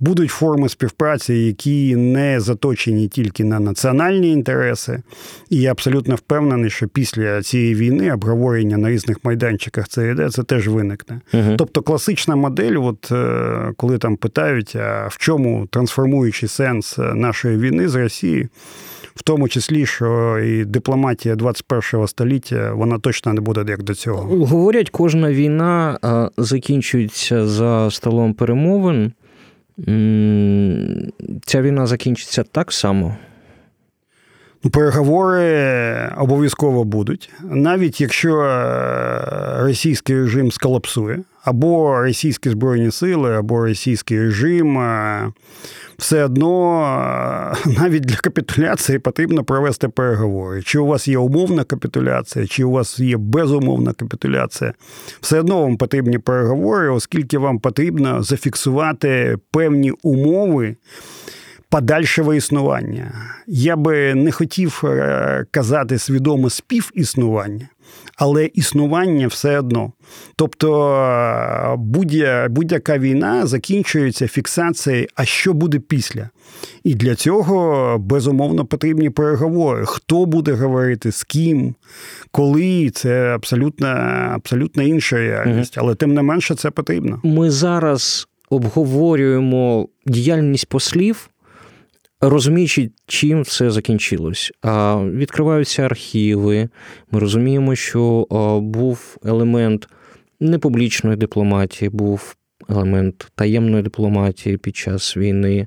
будуть 0.00 0.30
форми 0.30 0.68
співпраці, 0.68 1.34
які 1.34 1.96
не 1.96 2.40
заточені 2.40 3.08
тільки 3.08 3.44
на 3.44 3.60
національні 3.60 4.32
інтереси. 4.32 5.02
І 5.50 5.56
я 5.56 5.70
абсолютно 5.70 6.14
впевнений, 6.14 6.70
що 6.70 6.88
після 6.88 7.42
цієї 7.42 7.74
війни 7.74 8.12
обговорення 8.12 8.76
на 8.76 8.90
різних 8.90 9.24
майданчиках 9.24 9.88
це 9.88 10.10
йде 10.10 10.30
це 10.38 10.44
теж 10.44 10.68
виникне. 10.68 11.20
Угу. 11.34 11.54
Тобто 11.58 11.82
класична 11.82 12.36
модель, 12.36 12.76
от 12.82 13.12
е, 13.12 13.72
коли 13.76 13.98
там 13.98 14.16
питають, 14.16 14.76
а 14.76 15.08
в 15.10 15.16
чому 15.18 15.66
трансформуючий 15.70 16.48
сенс 16.48 16.98
е, 16.98 17.02
нашої 17.14 17.56
війни 17.58 17.88
з 17.88 17.94
Росією, 17.94 18.48
в 19.14 19.22
тому 19.22 19.48
числі, 19.48 19.86
що 19.86 20.38
і 20.38 20.64
дипломатія 20.64 21.34
21-го 21.34 22.08
століття 22.08 22.72
вона 22.74 22.98
точно 22.98 23.32
не 23.32 23.40
буде 23.40 23.64
як 23.68 23.82
до 23.82 23.94
цього. 23.94 24.46
Говорять, 24.46 24.90
кожна 24.90 25.32
війна 25.32 25.98
закінчується 26.36 27.46
за 27.46 27.90
столом 27.90 28.34
перемовин. 28.34 29.12
Ця 31.46 31.62
війна 31.62 31.86
закінчиться 31.86 32.42
так 32.42 32.72
само. 32.72 33.16
Переговори 34.62 36.12
обов'язково 36.18 36.84
будуть, 36.84 37.30
навіть 37.42 38.00
якщо 38.00 38.40
е, 38.40 39.20
російський 39.58 40.16
режим 40.16 40.52
сколапсує, 40.52 41.22
або 41.44 42.00
російські 42.02 42.50
збройні 42.50 42.90
сили, 42.90 43.36
або 43.36 43.64
російський 43.64 44.20
режим, 44.20 44.78
е, 44.78 45.32
все 45.98 46.24
одно 46.24 46.80
е, 47.66 47.70
навіть 47.80 48.02
для 48.02 48.16
капітуляції 48.16 48.98
потрібно 48.98 49.44
провести 49.44 49.88
переговори. 49.88 50.62
Чи 50.62 50.78
у 50.78 50.86
вас 50.86 51.08
є 51.08 51.18
умовна 51.18 51.64
капітуляція, 51.64 52.46
чи 52.46 52.64
у 52.64 52.70
вас 52.70 52.98
є 52.98 53.16
безумовна 53.16 53.92
капітуляція, 53.92 54.72
все 55.20 55.40
одно 55.40 55.62
вам 55.62 55.76
потрібні 55.76 56.18
переговори, 56.18 56.90
оскільки 56.90 57.38
вам 57.38 57.58
потрібно 57.58 58.22
зафіксувати 58.22 59.36
певні 59.50 59.90
умови 59.90 60.76
подальшого 61.70 62.34
існування. 62.34 63.12
Я 63.46 63.76
би 63.76 64.14
не 64.14 64.32
хотів 64.32 64.82
е, 64.84 65.44
казати 65.50 65.98
свідомо 65.98 66.50
співіснування, 66.50 67.68
але 68.16 68.50
існування 68.54 69.26
все 69.26 69.58
одно. 69.58 69.92
Тобто 70.36 70.92
е, 70.94 72.46
будь-яка 72.48 72.98
війна 72.98 73.46
закінчується 73.46 74.28
фіксацією, 74.28 75.06
а 75.14 75.24
що 75.24 75.52
буде 75.52 75.78
після. 75.78 76.28
І 76.84 76.94
для 76.94 77.14
цього 77.14 77.98
безумовно 77.98 78.64
потрібні 78.64 79.10
переговори. 79.10 79.82
Хто 79.86 80.26
буде 80.26 80.52
говорити, 80.52 81.12
з 81.12 81.24
ким, 81.24 81.74
коли 82.30 82.90
це 82.90 83.34
абсолютно 83.34 83.86
абсолютно 84.34 84.82
інша 84.82 85.16
реальність, 85.16 85.78
але 85.78 85.94
тим 85.94 86.14
не 86.14 86.22
менше 86.22 86.54
це 86.54 86.70
потрібно. 86.70 87.20
Ми 87.22 87.50
зараз 87.50 88.28
обговорюємо 88.50 89.88
діяльність 90.06 90.68
послів 90.68 91.30
розуміючи, 92.20 92.90
чим 93.06 93.42
все 93.42 93.70
закінчилось. 93.70 94.52
Відкриваються 95.02 95.82
архіви. 95.82 96.68
Ми 97.10 97.20
розуміємо, 97.20 97.74
що 97.74 98.26
був 98.62 99.16
елемент 99.24 99.88
непублічної 100.40 101.16
дипломатії, 101.16 101.88
був 101.88 102.36
елемент 102.68 103.32
таємної 103.34 103.82
дипломатії 103.82 104.56
під 104.56 104.76
час 104.76 105.16
війни. 105.16 105.66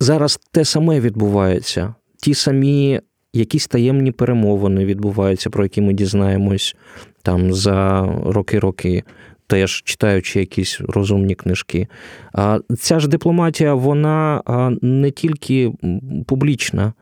Зараз 0.00 0.40
те 0.50 0.64
саме 0.64 1.00
відбувається. 1.00 1.94
Ті 2.16 2.34
самі 2.34 3.00
якісь 3.32 3.66
таємні 3.66 4.12
перемовини 4.12 4.84
відбуваються, 4.84 5.50
про 5.50 5.62
які 5.62 5.80
ми 5.80 5.92
дізнаємось 5.92 6.76
там 7.22 7.52
за 7.52 8.08
роки-роки 8.26 9.02
теж 9.48 9.82
читаючи 9.84 10.40
якісь 10.40 10.80
розумні 10.80 11.34
книжки. 11.34 11.88
Ця 12.78 13.00
ж 13.00 13.08
дипломатія, 13.08 13.74
вона 13.74 14.42
не 14.82 15.10
тільки 15.10 15.72
публічна, 16.26 16.92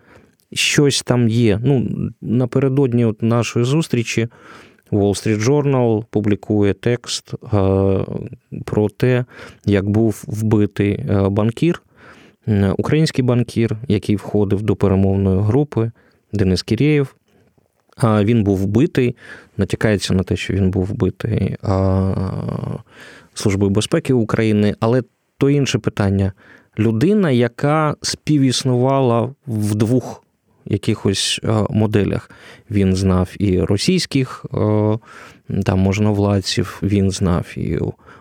щось 0.53 1.03
там 1.03 1.29
є. 1.29 1.61
Ну, 1.65 1.89
Напередодні 2.21 3.05
от 3.05 3.23
нашої 3.23 3.65
зустрічі 3.65 4.29
Wall 4.93 5.11
Street 5.11 5.45
Journal 5.45 6.05
публікує 6.11 6.75
текст 6.75 7.35
про 8.65 8.89
те, 8.97 9.25
як 9.65 9.89
був 9.89 10.25
вбитий 10.27 11.05
банкір, 11.31 11.83
український 12.79 13.25
банкір, 13.25 13.77
який 13.89 14.17
входив 14.17 14.63
до 14.63 14.77
перемовної 14.77 15.41
групи, 15.41 15.91
Денис 16.33 16.63
Кірєєв. 16.63 17.15
Він 18.03 18.45
був 18.45 18.59
вбитий, 18.59 19.17
натякається 19.57 20.15
на 20.15 20.23
те, 20.23 20.37
що 20.37 20.55
він 20.55 20.71
був 20.71 20.85
вбитий 20.85 21.57
Службою 23.35 23.71
безпеки 23.71 24.13
України, 24.13 24.75
але 24.81 25.03
то 25.39 25.51
інше 25.51 25.79
питання. 25.79 26.33
Людина, 26.79 27.31
яка 27.31 27.97
співіснувала 28.03 29.35
в 29.47 29.75
двох 29.75 30.23
якихось 30.65 31.41
моделях. 31.71 32.31
Він 32.71 32.97
знав 32.97 33.31
і 33.39 33.61
російських 33.61 34.47
там 35.65 35.79
можновладців, 35.79 36.79
він 36.83 37.11
знав 37.11 37.47
і 37.57 37.79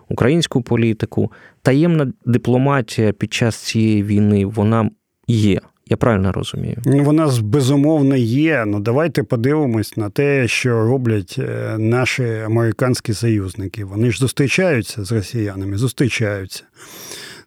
українську 0.10 0.62
політику. 0.62 1.32
Таємна 1.62 2.12
дипломатія 2.26 3.12
під 3.12 3.34
час 3.34 3.56
цієї 3.56 4.04
війни 4.04 4.46
вона 4.46 4.90
є. 5.28 5.60
Я 5.90 5.98
правильно 5.98 6.32
розумію? 6.32 6.78
Ну, 6.86 7.04
вона 7.04 7.32
безумовно 7.42 8.16
є. 8.16 8.64
Ну 8.68 8.80
давайте 8.80 9.24
подивимось 9.24 9.98
на 9.98 10.10
те, 10.10 10.48
що 10.48 10.70
роблять 10.70 11.36
е, 11.40 11.76
наші 11.78 12.24
американські 12.24 13.14
союзники. 13.14 13.86
Вони 13.86 14.12
ж 14.12 14.20
зустрічаються 14.20 15.04
з 15.04 15.12
росіянами, 15.12 15.78
зустрічаються. 15.78 16.64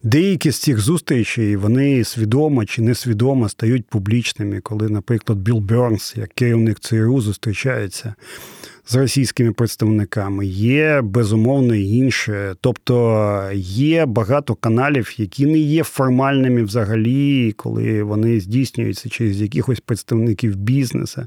Деякі 0.03 0.51
з 0.51 0.59
цих 0.59 0.79
зустрічей 0.79 1.57
вони 1.57 2.05
свідомо 2.05 2.65
чи 2.65 2.83
несвідомо 2.83 3.49
стають 3.49 3.87
публічними, 3.87 4.61
коли, 4.61 4.89
наприклад, 4.89 5.39
Білл 5.39 5.59
Бернс, 5.59 6.17
як 6.17 6.29
керівник 6.29 6.81
ЦРУ, 6.81 7.21
зустрічається 7.21 8.15
з 8.89 8.95
російськими 8.95 9.53
представниками. 9.53 10.47
Є 10.47 11.01
безумовно 11.01 11.75
інше. 11.75 12.55
Тобто 12.61 13.51
є 13.55 14.07
багато 14.07 14.55
каналів, 14.55 15.15
які 15.17 15.47
не 15.47 15.59
є 15.59 15.85
формальними 15.85 16.63
взагалі, 16.63 17.53
коли 17.53 18.03
вони 18.03 18.41
здійснюються 18.41 19.09
через 19.09 19.41
якихось 19.41 19.81
представників 19.81 20.57
бізнесу 20.57 21.27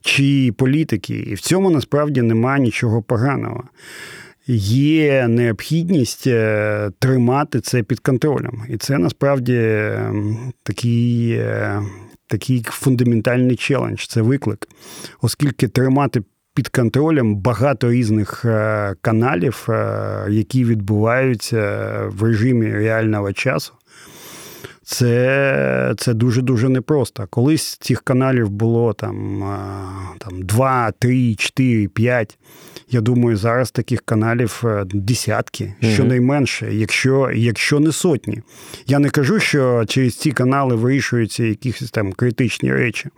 чи 0.00 0.54
політики. 0.56 1.14
І 1.14 1.34
в 1.34 1.40
цьому 1.40 1.70
насправді 1.70 2.22
немає 2.22 2.62
нічого 2.62 3.02
поганого. 3.02 3.64
Є 4.46 5.28
необхідність 5.28 6.26
е, 6.26 6.90
тримати 6.98 7.60
це 7.60 7.82
під 7.82 8.00
контролем. 8.00 8.62
І 8.68 8.76
це 8.76 8.98
насправді 8.98 9.56
ем, 9.56 10.52
такий 10.62 11.30
е, 11.30 11.82
такий 12.26 12.62
фундаментальний 12.68 13.56
челендж, 13.56 14.06
це 14.06 14.22
виклик, 14.22 14.68
оскільки 15.22 15.68
тримати 15.68 16.22
під 16.60 16.68
контролем 16.68 17.36
багато 17.36 17.90
різних 17.90 18.44
е, 18.44 18.94
каналів, 19.00 19.66
е, 19.68 20.26
які 20.28 20.64
відбуваються 20.64 21.58
в 22.06 22.22
режимі 22.22 22.72
реального 22.72 23.32
часу. 23.32 23.72
Це 24.92 25.94
це 25.98 26.14
дуже-дуже 26.14 26.68
непросто. 26.68 27.26
Колись 27.30 27.76
цих 27.80 28.02
каналів 28.02 28.50
було 28.50 28.92
там, 28.92 29.44
там 30.18 30.42
2, 30.42 30.92
3, 30.98 31.34
4, 31.34 31.88
5. 31.88 32.38
Я 32.92 33.00
думаю, 33.00 33.36
зараз 33.36 33.70
таких 33.70 34.00
каналів 34.00 34.62
е, 34.64 34.84
десятки, 34.84 35.74
щонайменше, 35.82 36.74
якщо 36.74 37.30
якщо 37.34 37.80
не 37.80 37.92
сотні. 37.92 38.42
Я 38.86 38.98
не 38.98 39.10
кажу, 39.10 39.40
що 39.40 39.84
через 39.88 40.16
ці 40.16 40.30
канали 40.30 40.74
вирішуються 40.74 41.44
якісь 41.44 41.90
там 41.90 42.12
критичні 42.12 42.72
речі, 42.72 43.08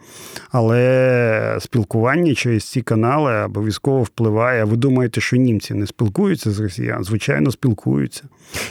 але 0.50 1.58
спілкування 1.60 2.34
через 2.34 2.64
ці 2.64 2.82
канали 2.82 3.44
обов'язково 3.44 4.02
впливає. 4.02 4.64
Ви 4.64 4.76
думаєте, 4.76 5.20
що 5.20 5.36
німці 5.36 5.74
не 5.74 5.86
спілкуються 5.86 6.50
з 6.50 6.60
росіян? 6.60 7.04
Звичайно, 7.04 7.50
спілкуються. 7.50 8.22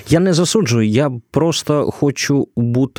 Я 0.09 0.19
не 0.19 0.33
засуджую, 0.33 0.87
я 0.87 1.11
просто 1.31 1.91
хочу 1.91 2.47
бути 2.55 2.90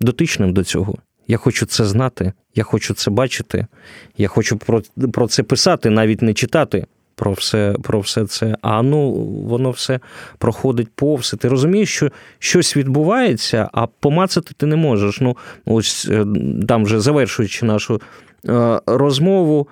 дотичним 0.00 0.52
до 0.52 0.64
цього. 0.64 0.94
Я 1.28 1.36
хочу 1.36 1.66
це 1.66 1.84
знати, 1.84 2.32
я 2.54 2.64
хочу 2.64 2.94
це 2.94 3.10
бачити, 3.10 3.66
я 4.16 4.28
хочу 4.28 4.56
про, 4.56 4.82
про 5.12 5.28
це 5.28 5.42
писати, 5.42 5.90
навіть 5.90 6.22
не 6.22 6.34
читати 6.34 6.86
про 7.14 7.32
все 7.32 7.76
про 7.82 8.00
все 8.00 8.26
це. 8.26 8.56
А 8.62 8.82
ну 8.82 9.12
воно 9.48 9.70
все 9.70 10.00
проходить 10.38 10.88
повз. 10.94 11.34
Ти 11.38 11.48
розумієш, 11.48 11.94
що 11.94 12.10
щось 12.38 12.76
відбувається, 12.76 13.70
а 13.72 13.86
помацати 13.86 14.54
ти 14.56 14.66
не 14.66 14.76
можеш. 14.76 15.20
Ну, 15.20 15.36
ось 15.64 16.08
е, 16.10 16.26
там 16.68 16.84
вже 16.84 17.00
завершуючи 17.00 17.66
нашу 17.66 18.00
е, 18.48 18.80
розмову, 18.86 19.68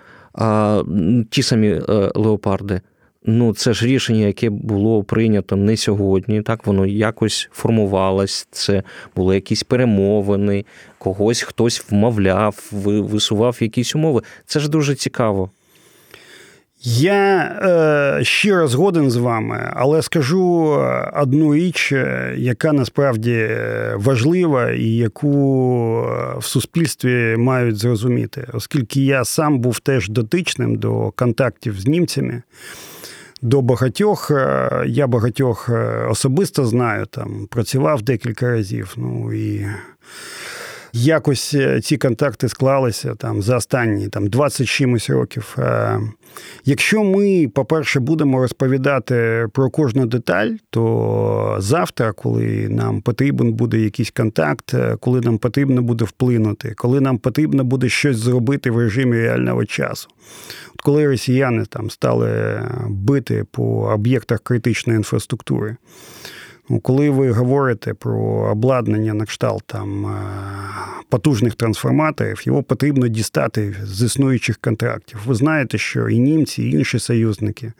ті 1.30 1.42
самі 1.42 1.68
е, 1.68 1.82
леопарди. 2.14 2.80
Ну, 3.24 3.54
це 3.54 3.72
ж 3.72 3.86
рішення, 3.86 4.26
яке 4.26 4.50
було 4.50 5.04
прийнято 5.04 5.56
не 5.56 5.76
сьогодні. 5.76 6.42
Так 6.42 6.66
воно 6.66 6.86
якось 6.86 7.48
формувалось. 7.52 8.48
Це 8.50 8.82
були 9.16 9.34
якісь 9.34 9.62
перемовини, 9.62 10.64
когось 10.98 11.42
хтось 11.42 11.84
вмовляв, 11.90 12.68
висував 12.72 13.56
якісь 13.60 13.94
умови. 13.94 14.22
Це 14.46 14.60
ж 14.60 14.70
дуже 14.70 14.94
цікаво. 14.94 15.50
Я 16.82 17.38
е, 18.20 18.24
щиро 18.24 18.68
згоден 18.68 19.10
з 19.10 19.16
вами, 19.16 19.72
але 19.74 20.02
скажу 20.02 20.78
одну 21.16 21.54
річ, 21.54 21.92
е, 21.92 22.34
яка 22.38 22.72
насправді 22.72 23.48
важлива 23.94 24.70
і 24.70 24.88
яку 24.88 25.32
е, 26.04 26.38
в 26.38 26.44
суспільстві 26.44 27.36
мають 27.36 27.76
зрозуміти, 27.76 28.48
оскільки 28.52 29.04
я 29.04 29.24
сам 29.24 29.58
був 29.58 29.78
теж 29.78 30.08
дотичним 30.08 30.76
до 30.76 31.10
контактів 31.10 31.80
з 31.80 31.86
німцями. 31.86 32.42
До 33.42 33.62
багатьох 33.62 34.30
е, 34.30 34.84
я 34.86 35.06
багатьох 35.06 35.70
особисто 36.08 36.66
знаю, 36.66 37.06
там 37.06 37.46
працював 37.50 38.02
декілька 38.02 38.50
разів. 38.50 38.94
Ну 38.96 39.32
і 39.32 39.66
якось 40.92 41.56
ці 41.82 41.96
контакти 41.96 42.48
склалися 42.48 43.14
там 43.14 43.42
за 43.42 43.56
останні 43.56 44.08
там 44.08 44.26
20 44.26 44.66
чимось 44.66 45.10
років. 45.10 45.56
Якщо 46.64 47.04
ми, 47.04 47.48
по-перше, 47.54 48.00
будемо 48.00 48.40
розповідати 48.40 49.46
про 49.52 49.70
кожну 49.70 50.06
деталь, 50.06 50.50
то 50.70 51.56
завтра, 51.58 52.12
коли 52.12 52.68
нам 52.68 53.00
потрібен 53.00 53.52
буде 53.52 53.78
якийсь 53.78 54.10
контакт, 54.10 54.74
коли 55.00 55.20
нам 55.20 55.38
потрібно 55.38 55.82
буде 55.82 56.04
вплинути, 56.04 56.74
коли 56.76 57.00
нам 57.00 57.18
потрібно 57.18 57.64
буде 57.64 57.88
щось 57.88 58.16
зробити 58.16 58.70
в 58.70 58.78
режимі 58.78 59.16
реального 59.16 59.64
часу, 59.64 60.08
От 60.74 60.80
коли 60.80 61.06
росіяни 61.06 61.64
там 61.64 61.90
стали 61.90 62.60
бити 62.88 63.44
по 63.50 63.64
об'єктах 63.92 64.40
критичної 64.40 64.96
інфраструктури. 64.96 65.76
Ну, 66.72 66.80
коли 66.80 67.10
ви 67.10 67.30
говорите 67.30 67.94
про 67.94 68.18
обладнання 68.52 69.14
на 69.14 69.24
кшталт 69.24 69.62
там 69.66 70.06
е, 70.06 70.10
потужних 71.08 71.54
трансформаторів, 71.54 72.42
його 72.44 72.62
потрібно 72.62 73.08
дістати 73.08 73.76
з 73.84 74.02
існуючих 74.02 74.58
контрактів. 74.58 75.20
Ви 75.26 75.34
знаєте, 75.34 75.78
що 75.78 76.08
і 76.08 76.18
німці, 76.18 76.62
і 76.62 76.70
інші 76.70 76.98
союзники 76.98 77.72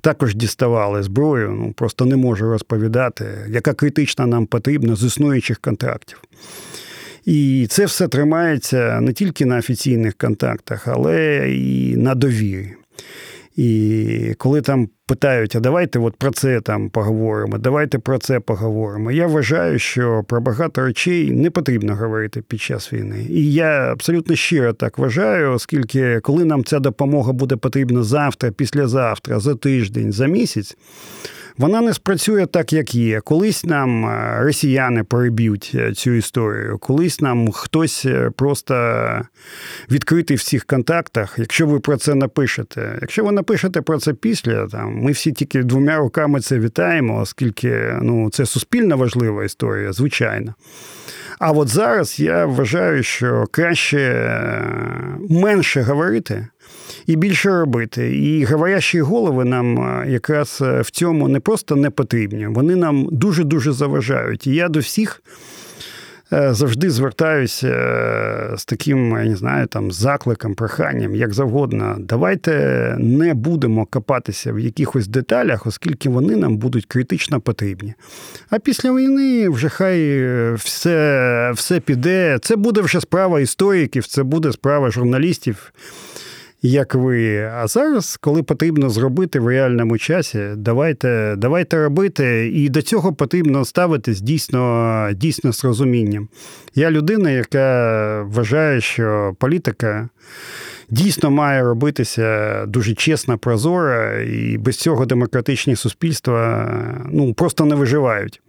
також 0.00 0.34
діставали 0.34 1.02
зброю. 1.02 1.50
Ну 1.50 1.72
просто 1.72 2.04
не 2.04 2.16
можу 2.16 2.50
розповідати, 2.50 3.24
яка 3.48 3.72
критична 3.72 4.26
нам 4.26 4.46
потрібна 4.46 4.96
з 4.96 5.04
існуючих 5.04 5.58
контрактів. 5.58 6.22
І 7.24 7.66
це 7.70 7.84
все 7.86 8.08
тримається 8.08 9.00
не 9.00 9.12
тільки 9.12 9.46
на 9.46 9.58
офіційних 9.58 10.14
контактах, 10.14 10.88
але 10.88 11.50
і 11.50 11.96
на 11.96 12.14
довірі. 12.14 12.74
І 13.56 14.34
коли 14.38 14.60
там 14.60 14.88
питають, 15.06 15.56
а 15.56 15.60
давайте 15.60 15.98
от 15.98 16.16
про 16.16 16.30
це 16.30 16.60
там 16.60 16.90
поговоримо, 16.90 17.58
давайте 17.58 17.98
про 17.98 18.18
це 18.18 18.40
поговоримо. 18.40 19.12
Я 19.12 19.26
вважаю, 19.26 19.78
що 19.78 20.24
про 20.28 20.40
багато 20.40 20.82
речей 20.82 21.30
не 21.30 21.50
потрібно 21.50 21.96
говорити 21.96 22.42
під 22.42 22.60
час 22.60 22.92
війни. 22.92 23.26
І 23.30 23.52
я 23.52 23.92
абсолютно 23.92 24.36
щиро 24.36 24.72
так 24.72 24.98
вважаю, 24.98 25.52
оскільки 25.52 26.20
коли 26.20 26.44
нам 26.44 26.64
ця 26.64 26.78
допомога 26.78 27.32
буде 27.32 27.56
потрібна 27.56 28.02
завтра, 28.02 28.50
післязавтра, 28.50 29.40
за 29.40 29.54
тиждень, 29.54 30.12
за 30.12 30.26
місяць 30.26 30.76
вона 31.58 31.80
не 31.80 31.94
спрацює 31.94 32.46
так, 32.46 32.72
як 32.72 32.94
є. 32.94 33.20
Колись 33.20 33.64
нам 33.64 34.06
е, 34.06 34.38
росіяни 34.40 35.04
переб'ють 35.04 35.72
е, 35.74 35.92
цю 35.92 36.10
історію, 36.10 36.78
колись 36.78 37.20
нам 37.20 37.52
хтось 37.52 38.04
е, 38.04 38.30
просто 38.36 38.74
відкритий 39.90 40.36
в 40.36 40.42
цих 40.42 40.64
контактах. 40.64 41.34
Якщо 41.38 41.66
ви 41.66 41.80
про 41.80 41.96
це 41.96 42.14
напишете, 42.14 42.98
якщо 43.00 43.24
ви 43.24 43.32
напишете 43.32 43.82
про 43.82 43.98
це 43.98 44.14
після, 44.14 44.66
там 44.66 44.94
ми 44.94 45.12
всі 45.12 45.32
тільки 45.32 45.62
двома 45.62 45.96
руками 45.96 46.40
це 46.40 46.58
вітаємо, 46.58 47.20
оскільки 47.20 47.96
ну, 48.02 48.30
це 48.30 48.46
суспільно 48.46 48.96
важлива 48.96 49.44
історія, 49.44 49.92
звичайно. 49.92 50.54
А 51.38 51.52
от 51.52 51.68
зараз 51.68 52.20
я 52.20 52.46
вважаю, 52.46 53.02
що 53.02 53.44
краще 53.50 54.30
менше 55.28 55.82
говорити 55.82 56.46
і 57.06 57.16
більше 57.16 57.50
робити. 57.50 58.18
І 58.18 58.44
говорящі 58.44 59.00
голови 59.00 59.44
нам 59.44 59.78
е, 59.78 60.10
якраз 60.10 60.58
е, 60.62 60.80
в 60.80 60.90
цьому 60.90 61.28
не 61.28 61.40
просто 61.40 61.76
не 61.76 61.90
потрібні, 61.90 62.46
вони 62.46 62.76
нам 62.76 63.08
дуже 63.12 63.44
дуже 63.44 63.72
заважають. 63.72 64.46
І 64.46 64.54
я 64.54 64.68
до 64.68 64.80
всіх. 64.80 65.22
Е, 66.32 66.54
завжди 66.54 66.90
звертаюся 66.90 67.68
з 68.56 68.64
таким, 68.64 69.10
я 69.10 69.24
не 69.24 69.36
знаю, 69.36 69.66
там 69.66 69.92
закликом, 69.92 70.54
проханням, 70.54 71.14
як 71.14 71.34
завгодно. 71.34 71.96
Давайте 71.98 72.96
не 72.98 73.34
будемо 73.34 73.86
копатися 73.86 74.52
в 74.52 74.58
якихось 74.58 75.08
деталях, 75.08 75.66
оскільки 75.66 76.08
вони 76.08 76.36
нам 76.36 76.56
будуть 76.56 76.86
критично 76.86 77.40
потрібні. 77.40 77.94
А 78.50 78.58
після 78.58 78.92
війни 78.92 79.48
вже 79.48 79.68
хай 79.68 80.24
все, 80.54 81.52
все 81.54 81.80
піде. 81.80 82.38
Це 82.42 82.56
буде 82.56 82.80
вже 82.80 83.00
справа 83.00 83.40
істориків, 83.40 84.06
це 84.06 84.22
буде 84.22 84.52
справа 84.52 84.90
журналістів 84.90 85.72
як 86.62 86.94
ви. 86.94 87.38
А 87.54 87.66
зараз, 87.66 88.16
коли 88.16 88.42
потрібно 88.42 88.90
зробити 88.90 89.40
в 89.40 89.48
реальному 89.48 89.98
часі, 89.98 90.40
давайте 90.56 91.34
давайте 91.38 91.84
робити. 91.84 92.50
І 92.54 92.68
до 92.68 92.82
цього 92.82 93.12
потрібно 93.12 93.64
ставитись 93.64 94.20
дійсно, 94.20 95.10
дійсно 95.14 95.52
з 95.52 95.64
розумінням. 95.64 96.28
Я 96.74 96.90
людина, 96.90 97.30
яка 97.30 98.22
вважає, 98.22 98.80
що 98.80 99.34
політика. 99.38 100.08
Дійсно 100.90 101.30
має 101.30 101.62
робитися 101.62 102.64
дуже 102.66 102.94
чесно, 102.94 103.38
прозоро, 103.38 104.20
і 104.20 104.58
без 104.58 104.76
цього 104.76 105.06
демократичні 105.06 105.76
суспільства 105.76 106.68
ну 107.12 107.34
просто 107.34 107.64
не 107.64 107.74
виживають. 107.74 108.42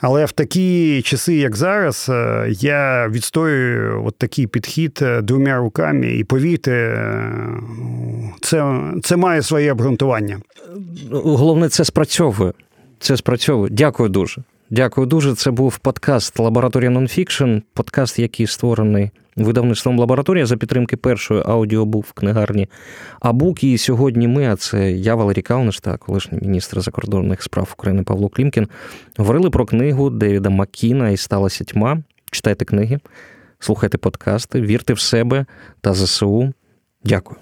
Але 0.00 0.24
в 0.24 0.32
такі 0.32 1.02
часи, 1.02 1.34
як 1.34 1.56
зараз, 1.56 2.06
е, 2.08 2.46
я 2.50 3.08
відстоюю 3.08 4.04
от 4.06 4.16
такий 4.18 4.46
підхід 4.46 4.98
е, 5.02 5.22
двома 5.22 5.56
руками, 5.56 6.06
і 6.06 6.24
повірте, 6.24 6.72
е, 6.72 7.20
це, 8.40 8.80
це 9.02 9.16
має 9.16 9.42
своє 9.42 9.72
обґрунтування. 9.72 10.40
Головне, 11.10 11.68
це 11.68 11.84
спрацьовує. 11.84 12.52
Це 12.98 13.16
спрацьовує. 13.16 13.70
Дякую 13.72 14.08
дуже. 14.08 14.42
Дякую 14.70 15.06
дуже. 15.06 15.34
Це 15.34 15.50
був 15.50 15.78
подкаст 15.78 16.38
Лабораторія 16.38 16.90
Нонфікшн, 16.90 17.56
подкаст, 17.74 18.18
який 18.18 18.46
створений 18.46 19.10
видавництвом 19.36 19.98
лабораторія 19.98 20.46
за 20.46 20.56
підтримки 20.56 20.96
першої 20.96 21.42
аудіобуккнигарні 21.46 22.68
Абук. 23.20 23.64
І 23.64 23.78
сьогодні 23.78 24.28
ми, 24.28 24.52
а 24.52 24.56
це 24.56 24.92
я, 24.92 25.14
Валерій 25.14 25.42
Калниш 25.42 25.80
та 25.80 25.96
колишній 25.96 26.38
міністр 26.42 26.80
закордонних 26.80 27.42
справ 27.42 27.70
України 27.72 28.02
Павло 28.02 28.28
Клімкін, 28.28 28.68
говорили 29.16 29.50
про 29.50 29.66
книгу 29.66 30.10
Девіда 30.10 30.50
Маккіна 30.50 31.10
І 31.10 31.16
сталася 31.16 31.64
тьма. 31.64 32.02
Читайте 32.30 32.64
книги, 32.64 32.98
слухайте 33.58 33.98
подкасти, 33.98 34.60
вірте 34.60 34.92
в 34.92 35.00
себе 35.00 35.46
та 35.80 35.94
ЗСУ. 35.94 36.52
Дякую. 37.04 37.40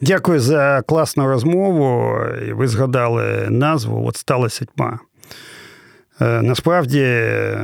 Дякую 0.00 0.40
за 0.40 0.82
класну 0.86 1.26
розмову. 1.26 2.16
Ви 2.52 2.68
згадали 2.68 3.46
назву 3.50 4.06
От 4.06 4.16
сталася 4.16 4.64
тьма. 4.64 4.98
Е, 6.20 6.42
насправді 6.42 7.00
е, 7.00 7.58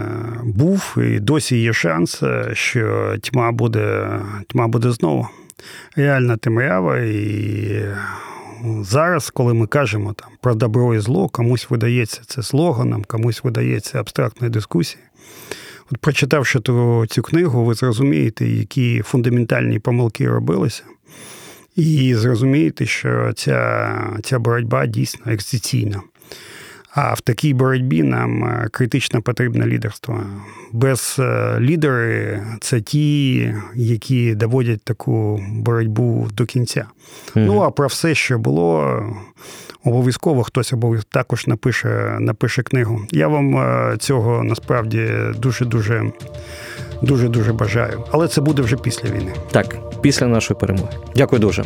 був 0.44 0.94
і 0.98 1.20
досі 1.20 1.58
є 1.58 1.72
шанс, 1.72 2.22
е, 2.22 2.50
що 2.52 3.14
тьма 3.22 3.52
буде 3.52 4.08
тьма 4.48 4.68
буде 4.68 4.90
знову. 4.90 5.28
Реальна 5.96 6.36
темрява. 6.36 6.98
І 6.98 7.84
зараз, 8.80 9.30
коли 9.30 9.54
ми 9.54 9.66
кажемо 9.66 10.12
там 10.12 10.28
про 10.42 10.54
добро 10.54 10.94
і 10.94 10.98
зло, 10.98 11.28
комусь 11.28 11.70
видається 11.70 12.22
це 12.26 12.42
слоганом, 12.42 13.04
комусь 13.04 13.44
видається 13.44 14.00
абстрактною 14.00 14.50
дискусією. 14.50 15.08
От 15.92 15.98
прочитавши 15.98 16.60
ту, 16.60 17.06
цю 17.06 17.22
книгу, 17.22 17.64
ви 17.64 17.74
зрозумієте, 17.74 18.46
які 18.46 19.02
фундаментальні 19.02 19.78
помилки 19.78 20.28
робилися. 20.28 20.82
І 21.76 22.14
зрозумієте, 22.14 22.86
що 22.86 23.32
ця 23.36 23.90
ця 24.22 24.38
боротьба 24.38 24.86
дійсно 24.86 25.32
екзистенційна. 25.32 26.00
А 26.94 27.14
в 27.14 27.20
такій 27.20 27.54
боротьбі 27.54 28.02
нам 28.02 28.44
е, 28.44 28.68
критично 28.70 29.22
потрібне 29.22 29.66
лідерство. 29.66 30.20
Без 30.72 31.16
е, 31.18 31.56
лідери 31.60 32.42
це 32.60 32.80
ті, 32.80 33.54
які 33.74 34.34
доводять 34.34 34.82
таку 34.84 35.42
боротьбу 35.52 36.28
до 36.32 36.46
кінця. 36.46 36.80
Mm-hmm. 36.80 37.44
Ну 37.46 37.60
а 37.60 37.70
про 37.70 37.86
все, 37.86 38.14
що 38.14 38.38
було, 38.38 39.02
обов'язково 39.84 40.42
хтось 40.42 40.72
обов'язково 40.72 41.10
також 41.12 41.46
напише, 41.46 42.16
напише 42.20 42.62
книгу. 42.62 43.00
Я 43.10 43.28
вам 43.28 43.56
е, 43.56 43.96
цього 43.98 44.44
насправді 44.44 45.10
дуже 45.38 45.64
дуже. 45.64 46.12
Дуже 47.02 47.28
дуже 47.28 47.52
бажаю, 47.52 48.04
але 48.10 48.28
це 48.28 48.40
буде 48.40 48.62
вже 48.62 48.76
після 48.76 49.08
війни. 49.08 49.32
Так, 49.50 49.76
після 50.00 50.26
нашої 50.26 50.60
перемоги. 50.60 50.92
Дякую 51.16 51.40
дуже. 51.40 51.64